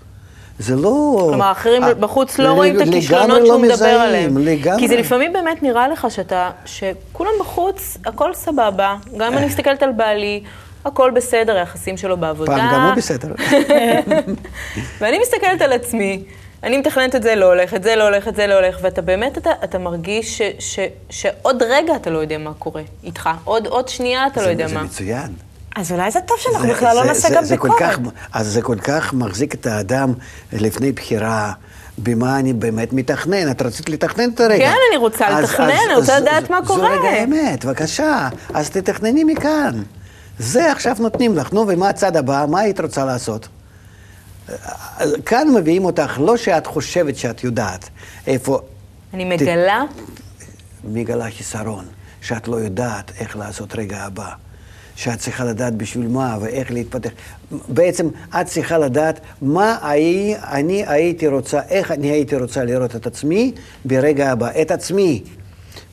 זה 0.60 0.76
לא... 0.76 1.26
כלומר, 1.30 1.46
האחרים 1.46 1.84
אה, 1.84 1.94
בחוץ 1.94 2.40
לא 2.40 2.46
לג- 2.46 2.52
רואים 2.56 2.82
את 2.82 2.88
הכישלונות 2.88 3.40
לא 3.42 3.46
שהוא 3.46 3.62
מדבר 3.62 3.74
מזהים, 3.74 4.00
עליהם. 4.00 4.38
לגמרי. 4.38 4.80
כי 4.82 4.88
זה 4.88 4.96
לפעמים 4.96 5.34
באמת 5.34 5.64
נראה 5.64 5.88
לך 5.88 6.08
שאתה, 6.10 6.52
שכולם 6.66 7.32
בחוץ, 7.40 7.98
הכל 8.06 8.34
סבבה. 8.34 8.96
גם 9.18 9.32
אם 9.32 9.38
אני 9.38 9.46
מסתכלת 9.46 9.84
על 9.84 9.92
בעלי, 9.92 10.44
הכל 10.86 11.12
בסדר, 11.16 11.56
היחסים 11.56 11.98
שלו 11.98 12.18
בעבודה. 12.18 12.56
פעם 12.58 12.74
גם 12.74 12.86
הוא 12.86 12.94
בסדר. 12.96 13.34
ואני 15.02 15.20
מסתכלת 15.22 15.62
על 15.62 15.74
עצמי, 15.74 16.24
אני 16.66 16.78
מתכננת 16.78 17.16
את 17.16 17.24
זה, 17.24 17.36
לא 17.36 17.46
הולך, 17.46 17.74
את 17.74 17.84
זה 17.84 17.96
לא 17.96 18.04
הולך, 18.04 18.28
את 18.28 18.36
זה 18.36 18.48
לא 18.48 18.54
הולך, 18.54 18.78
ואתה 18.82 19.02
באמת, 19.02 19.38
אתה, 19.38 19.50
אתה 19.64 19.78
מרגיש 19.78 20.38
ש, 20.38 20.42
ש, 20.60 20.80
שעוד 21.10 21.64
רגע 21.64 21.96
אתה 21.96 22.10
לא 22.10 22.18
יודע 22.20 22.38
מה 22.38 22.52
קורה 22.60 22.82
איתך, 23.04 23.30
עוד, 23.44 23.68
עוד 23.68 23.88
שנייה 23.90 24.28
אתה 24.28 24.40
לא 24.40 24.46
זה- 24.46 24.52
יודע 24.52 24.68
זה 24.68 24.74
מה. 24.76 24.84
מצוין. 24.84 25.34
אז 25.76 25.92
אולי 25.92 26.12
זה 26.12 26.20
טוב 26.26 26.38
שאנחנו 26.40 26.68
זה- 26.68 26.74
בכלל 26.74 26.96
לא 26.96 27.02
זה- 27.02 27.08
נעשה 27.08 27.30
זה- 27.30 27.36
גם 27.36 27.44
זה 27.44 27.56
ביקורת. 27.56 27.80
כך, 27.80 27.98
אז 28.34 28.48
זה 28.48 28.62
כל 28.62 28.76
כך 28.84 29.14
מחזיק 29.14 29.54
את 29.54 29.66
האדם 29.66 30.14
לפני 30.54 30.92
בחירה. 30.92 31.52
במה 31.98 32.40
אני 32.40 32.54
באמת 32.54 32.94
מתכנן? 32.94 33.52
את 33.52 33.62
רצית 33.62 33.90
לתכנן 33.90 34.30
את 34.30 34.40
הרגע. 34.40 34.66
כן, 34.66 34.76
אני 34.90 34.98
רוצה 34.98 35.28
אז- 35.28 35.44
לתכנן, 35.44 35.70
אז- 35.72 35.80
אני 35.88 35.96
רוצה 35.96 36.16
אז 36.18 36.22
לדעת 36.22 36.50
מה 36.50 36.60
זו 36.62 36.68
קורה. 36.68 36.90
רגע 36.90 37.10
האמת, 37.10 37.66
בבקשה. 37.66 38.30
אז 38.54 38.70
תתכנני 38.70 39.24
מכאן. 39.24 39.84
זה 40.40 40.72
עכשיו 40.72 40.96
נותנים 41.00 41.36
לך. 41.38 41.54
נו, 41.54 41.66
ומה 41.68 41.90
הצד 41.90 42.18
הבא? 42.18 42.46
מה 42.50 42.60
היית 42.60 42.80
רוצה 42.80 43.06
לעשות? 43.06 43.48
כאן 45.26 45.48
מביאים 45.56 45.86
אותך, 45.86 46.20
לא 46.20 46.38
שאת 46.38 46.68
חושבת 46.68 47.16
שאת 47.16 47.44
יודעת 47.44 47.90
איפה 48.28 48.60
אני 49.14 49.26
מגלה, 49.26 49.84
מגלה 50.84 51.32
חיסרון, 51.32 51.86
שאת 52.22 52.48
לא 52.48 52.56
יודעת 52.56 53.12
איך 53.20 53.38
לעשות 53.38 53.76
רגע 53.76 53.98
הבא. 53.98 54.30
שאת 54.96 55.20
צריכה 55.20 55.44
לדעת 55.44 55.76
בשביל 55.76 56.08
מה 56.08 56.38
ואיך 56.42 56.72
להתפתח. 56.72 57.10
בעצם 57.68 58.10
את 58.42 58.46
צריכה 58.46 58.78
לדעת 58.78 59.20
מה 59.42 59.78
אני, 59.82 60.36
אני 60.52 60.84
הייתי 60.88 61.28
רוצה, 61.28 61.60
איך 61.70 61.92
אני 61.92 62.08
הייתי 62.08 62.36
רוצה 62.36 62.64
לראות 62.64 62.96
את 62.96 63.08
עצמי 63.08 63.52
ברגע 63.86 64.32
הבא, 64.32 64.50
את 64.62 64.72
עצמי. 64.72 65.24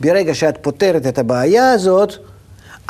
ברגע 0.00 0.34
שאת 0.34 0.58
פותרת 0.62 1.06
את 1.06 1.18
הבעיה 1.18 1.72
הזאת, 1.72 2.12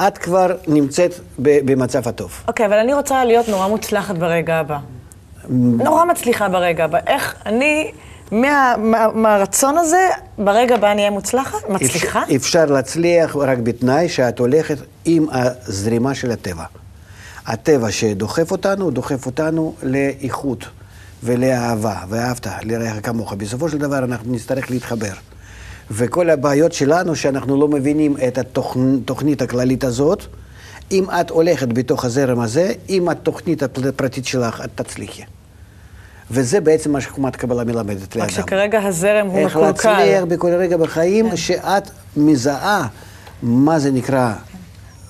את 0.07 0.18
כבר 0.18 0.57
נמצאת 0.68 1.14
במצב 1.38 2.09
הטוב. 2.09 2.44
אוקיי, 2.48 2.66
אבל 2.66 2.79
אני 2.79 2.94
רוצה 2.94 3.25
להיות 3.25 3.48
נורא 3.48 3.68
מוצלחת 3.68 4.14
ברגע 4.14 4.55
הבא. 4.55 4.79
נורא 5.52 6.04
מצליחה 6.04 6.48
ברגע. 6.48 6.86
איך 7.06 7.34
אני, 7.46 7.90
מה- 8.32 8.74
מה- 8.78 9.08
מהרצון 9.14 9.78
הזה, 9.78 10.08
ברגע 10.38 10.74
הבא 10.74 10.92
אני 10.92 11.00
אהיה 11.00 11.10
מוצלחת? 11.10 11.58
מצליחה? 11.68 12.22
אפשר, 12.22 12.36
אפשר 12.36 12.64
להצליח 12.64 13.36
רק 13.36 13.58
בתנאי 13.58 14.08
שאת 14.08 14.38
הולכת 14.38 14.76
עם 15.04 15.26
הזרימה 15.32 16.14
של 16.14 16.30
הטבע. 16.30 16.64
הטבע 17.46 17.90
שדוחף 17.90 18.50
אותנו, 18.50 18.90
דוחף 18.90 19.26
אותנו 19.26 19.74
לאיכות 19.82 20.64
ולאהבה, 21.22 21.94
ואהבת 22.08 22.46
לרעך 22.62 22.96
כמוך. 23.02 23.32
בסופו 23.32 23.68
של 23.68 23.78
דבר 23.78 23.98
אנחנו 23.98 24.32
נצטרך 24.32 24.70
להתחבר. 24.70 25.12
וכל 25.90 26.30
הבעיות 26.30 26.72
שלנו, 26.72 27.16
שאנחנו 27.16 27.60
לא 27.60 27.68
מבינים 27.68 28.16
את 28.28 28.38
התוכנית 28.38 29.42
הכללית 29.42 29.84
הזאת, 29.84 30.22
אם 30.90 31.04
את 31.20 31.30
הולכת 31.30 31.68
בתוך 31.68 32.04
הזרם 32.04 32.40
הזה, 32.40 32.72
עם 32.88 33.08
התוכנית 33.08 33.62
הפרטית 33.62 34.24
שלך, 34.26 34.60
את 34.64 34.70
תצליחי. 34.74 35.22
וזה 36.34 36.60
בעצם 36.60 36.92
מה 36.92 37.00
שחומת 37.00 37.36
קבלה 37.36 37.64
מלמדת 37.64 38.16
לאדם. 38.16 38.28
רק 38.28 38.34
שכרגע 38.34 38.80
הזרם 38.82 39.26
הוא 39.26 39.38
איך 39.38 39.56
מקולקל. 39.56 39.88
להצליח 39.92 40.24
בכל 40.24 40.48
רגע 40.52 40.76
בחיים, 40.76 41.36
שאת 41.36 41.82
מזהה 42.16 42.86
מה 43.42 43.78
זה 43.78 43.90
נקרא 43.90 44.32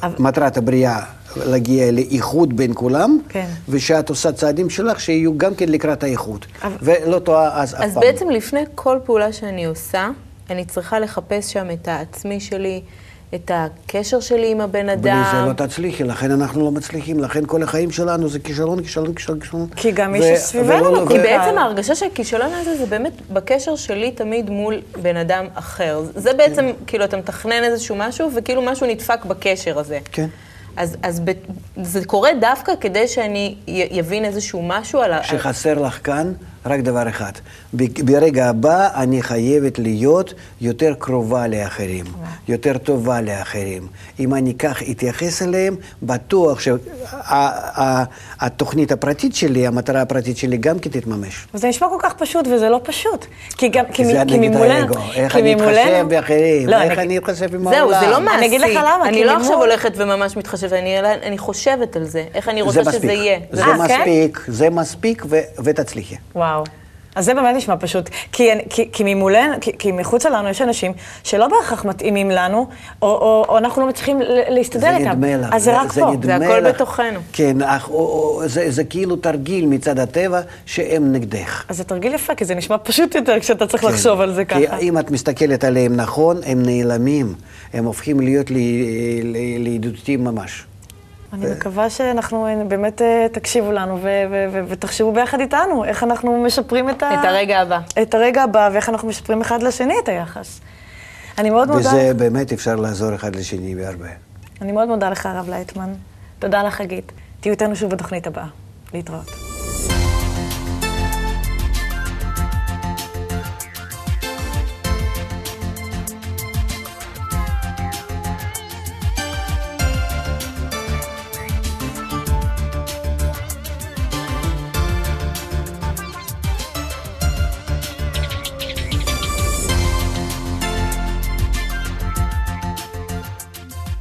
אבל- 0.02 0.14
מטרת 0.18 0.56
הבריאה, 0.56 1.00
להגיע 1.36 1.90
לאיחוד 1.92 2.56
בין 2.56 2.70
כולם, 2.74 3.18
כן. 3.28 3.46
ושאת 3.68 4.08
עושה 4.08 4.32
צעדים 4.32 4.70
שלך 4.70 5.00
שיהיו 5.00 5.38
גם 5.38 5.54
כן 5.54 5.68
לקראת 5.68 6.02
האיחוד. 6.02 6.44
אבל- 6.62 6.76
ולא 6.82 7.18
טועה 7.18 7.62
אז 7.62 7.74
אף 7.74 7.78
פעם. 7.80 7.88
אז 7.88 7.96
בעצם 7.96 8.30
לפני 8.30 8.60
כל 8.74 8.98
פעולה 9.04 9.32
שאני 9.32 9.64
עושה, 9.64 10.08
אני 10.50 10.64
צריכה 10.64 10.98
לחפש 11.00 11.52
שם 11.52 11.66
את 11.72 11.88
העצמי 11.88 12.40
שלי, 12.40 12.82
את 13.34 13.50
הקשר 13.54 14.20
שלי 14.20 14.50
עם 14.50 14.60
הבן 14.60 14.82
בלי 14.86 14.92
אדם. 14.92 15.24
זה 15.32 15.62
לא 15.62 15.66
תצליחי, 15.66 16.04
לכן 16.04 16.30
אנחנו 16.30 16.64
לא 16.64 16.70
מצליחים, 16.70 17.20
לכן 17.20 17.46
כל 17.46 17.62
החיים 17.62 17.90
שלנו 17.90 18.28
זה 18.28 18.38
כישלון, 18.38 18.82
כישלון, 18.82 19.14
כישלון, 19.14 19.40
כישלון. 19.40 19.66
כי 19.76 19.90
גם 19.92 20.12
מי 20.12 20.20
שסביבנו 20.22 20.70
ולא- 20.86 21.02
לא 21.04 21.08
כי 21.08 21.18
בעצם 21.18 21.58
ההרגשה 21.58 21.94
של 21.94 22.06
הכישלון 22.06 22.52
הזה 22.60 22.76
זה 22.76 22.86
באמת 22.86 23.12
בקשר 23.30 23.76
שלי 23.76 24.10
תמיד 24.10 24.50
מול 24.50 24.80
בן 25.02 25.16
אדם 25.16 25.46
אחר. 25.54 26.02
זה 26.14 26.34
בעצם, 26.34 26.70
כאילו, 26.86 27.04
אתה 27.04 27.16
מתכנן 27.16 27.64
איזשהו 27.64 27.96
משהו, 27.96 28.30
וכאילו 28.36 28.62
משהו 28.62 28.86
נדפק 28.86 29.24
בקשר 29.24 29.78
הזה. 29.78 29.98
כן. 30.12 30.26
אז, 30.76 30.96
אז 31.02 31.20
ב, 31.24 31.32
זה 31.82 32.04
קורה 32.04 32.30
דווקא 32.40 32.72
כדי 32.80 33.08
שאני 33.08 33.54
יבין 33.66 34.24
איזשהו 34.24 34.62
משהו 34.62 35.00
על 35.00 35.12
ה... 35.12 35.22
שחסר 35.22 35.74
לך 35.78 35.98
כאן 36.04 36.32
רק 36.66 36.80
דבר 36.80 37.08
אחד. 37.08 37.32
ברגע 38.04 38.48
הבא 38.48 38.88
אני 38.94 39.22
חייבת 39.22 39.78
להיות 39.78 40.34
יותר 40.60 40.94
קרובה 40.98 41.46
לאחרים, 41.46 42.04
יותר 42.48 42.78
טובה 42.78 43.20
לאחרים. 43.20 43.86
אם 44.20 44.34
אני 44.34 44.54
כך 44.54 44.82
אתייחס 44.90 45.42
אליהם, 45.42 45.76
בטוח 46.02 46.60
שהתוכנית 48.40 48.92
הפרטית 48.92 49.34
שלי, 49.34 49.66
המטרה 49.66 50.02
הפרטית 50.02 50.36
שלי 50.36 50.56
גם 50.56 50.78
כן 50.78 50.90
תתממש. 50.90 51.46
זה 51.54 51.68
נשמע 51.68 51.88
כל 51.88 51.98
כך 52.00 52.14
פשוט, 52.14 52.46
וזה 52.46 52.68
לא 52.68 52.80
פשוט. 52.82 53.26
כי 53.56 53.68
גם, 53.68 53.84
כי 53.92 54.02
מ- 54.02 54.06
זה 54.06 54.24
נגד 54.24 54.36
ממולנו- 54.36 54.72
האגו. 54.72 54.94
איך 55.14 55.32
כי 55.32 55.38
אני 55.40 55.54
ממולנו- 55.54 55.70
אתחשב 55.72 56.06
באחרים, 56.08 56.68
לא, 56.68 56.82
איך 56.82 56.98
אני- 56.98 57.18
אתחשב 57.18 57.54
עם 57.54 57.66
העולם. 57.68 57.90
זהו, 57.90 58.00
זה 58.00 58.10
לא 58.10 58.20
מעשי. 58.20 58.38
אני 58.38 58.46
אגיד 58.46 58.60
לך 58.60 58.68
למה, 58.76 59.08
אני 59.08 59.16
כי 59.18 59.24
לא 59.24 59.36
עכשיו 59.36 59.54
הולכת 59.58 59.92
וממש 59.96 60.36
מתחשבת, 60.36 60.72
אני, 60.72 60.98
אני 61.00 61.38
חושבת 61.38 61.96
על 61.96 62.04
זה, 62.04 62.24
איך 62.34 62.48
אני 62.48 62.62
רוצה. 62.62 62.84
שזה 62.92 63.12
יהיה. 63.12 63.38
זה 63.52 63.62
אה, 63.64 63.88
כן? 63.88 64.00
מספיק, 64.00 64.44
זה 64.48 64.70
מספיק 64.70 65.24
ותצליחי. 65.64 66.16
וואו. 66.34 66.51
אז 67.14 67.24
זה 67.24 67.34
באמת 67.34 67.56
נשמע 67.56 67.74
פשוט. 67.80 68.08
כי, 68.32 68.48
כי, 68.70 68.88
כי 68.92 69.02
ממולנו, 69.14 69.54
כי, 69.60 69.70
כי 69.78 69.92
מחוצה 69.92 70.30
לנו 70.30 70.48
יש 70.48 70.62
אנשים 70.62 70.92
שלא 71.24 71.48
בהכרח 71.48 71.84
מתאימים 71.84 72.30
לנו, 72.30 72.66
או, 73.02 73.08
או, 73.08 73.44
או 73.48 73.58
אנחנו 73.58 73.82
לא 73.82 73.88
מצליחים 73.88 74.20
ל- 74.20 74.24
להסתדר 74.54 74.80
זה 74.80 74.96
איתם. 74.96 75.10
נדמה 75.10 75.36
לך. 75.36 75.48
אז 75.52 75.64
זה 75.64 75.80
רק 75.80 75.92
פה. 75.92 76.10
נדמה 76.12 76.38
זה 76.38 76.44
הכל 76.46 76.58
לך. 76.68 76.74
בתוכנו. 76.74 77.20
כן, 77.32 77.62
אך, 77.62 77.88
או, 77.88 77.94
או, 77.96 78.42
זה, 78.48 78.70
זה 78.70 78.84
כאילו 78.84 79.16
תרגיל 79.16 79.66
מצד 79.66 79.98
הטבע 79.98 80.40
שהם 80.66 81.12
נגדך. 81.12 81.64
אז 81.68 81.76
זה 81.76 81.84
תרגיל 81.84 82.14
יפה, 82.14 82.34
כי 82.34 82.44
זה 82.44 82.54
נשמע 82.54 82.76
פשוט 82.82 83.14
יותר 83.14 83.40
כשאתה 83.40 83.66
צריך 83.66 83.82
כן. 83.82 83.88
לחשוב 83.88 84.20
על 84.20 84.34
זה 84.34 84.44
ככה. 84.44 84.58
כי 84.78 84.88
אם 84.88 84.98
את 84.98 85.10
מסתכלת 85.10 85.64
עליהם 85.64 85.96
נכון, 85.96 86.36
הם 86.46 86.62
נעלמים. 86.66 87.34
הם 87.72 87.84
הופכים 87.84 88.20
להיות 88.20 88.50
ל- 88.50 88.54
ל- 89.22 89.58
לידידותיים 89.58 90.24
ממש. 90.24 90.64
אני 91.32 91.46
מקווה 91.50 91.90
שאנחנו 91.90 92.46
אה, 92.46 92.64
באמת 92.68 93.02
אה, 93.02 93.26
תקשיבו 93.32 93.72
לנו 93.72 93.98
ותחשבו 94.68 95.12
ביחד 95.12 95.40
איתנו, 95.40 95.84
איך 95.84 96.02
אנחנו 96.02 96.42
משפרים 96.42 96.90
את, 96.90 97.02
ה... 97.02 97.14
את 97.14 97.24
הרגע 97.24 97.60
הבא. 97.60 97.78
את 98.02 98.14
הרגע 98.14 98.42
הבא, 98.42 98.70
ואיך 98.72 98.88
אנחנו 98.88 99.08
משפרים 99.08 99.40
אחד 99.40 99.62
לשני 99.62 99.94
את 100.02 100.08
היחס. 100.08 100.60
אני 101.38 101.50
מאוד 101.50 101.68
מודה, 101.68 101.88
וזה 101.88 102.14
באמת 102.16 102.52
אפשר 102.52 102.76
לעזור 102.76 103.14
אחד 103.14 103.36
לשני 103.36 103.74
בהרבה. 103.74 104.08
אני 104.60 104.72
מאוד 104.72 104.88
מודה 104.88 105.10
לך, 105.10 105.26
הרב 105.26 105.48
לייטמן. 105.48 105.92
תודה 106.38 106.62
לך, 106.62 106.74
חגית. 106.74 107.12
תהיו 107.40 107.52
איתנו 107.52 107.76
שוב 107.76 107.90
בתוכנית 107.90 108.26
הבאה. 108.26 108.46
להתראות. 108.94 109.41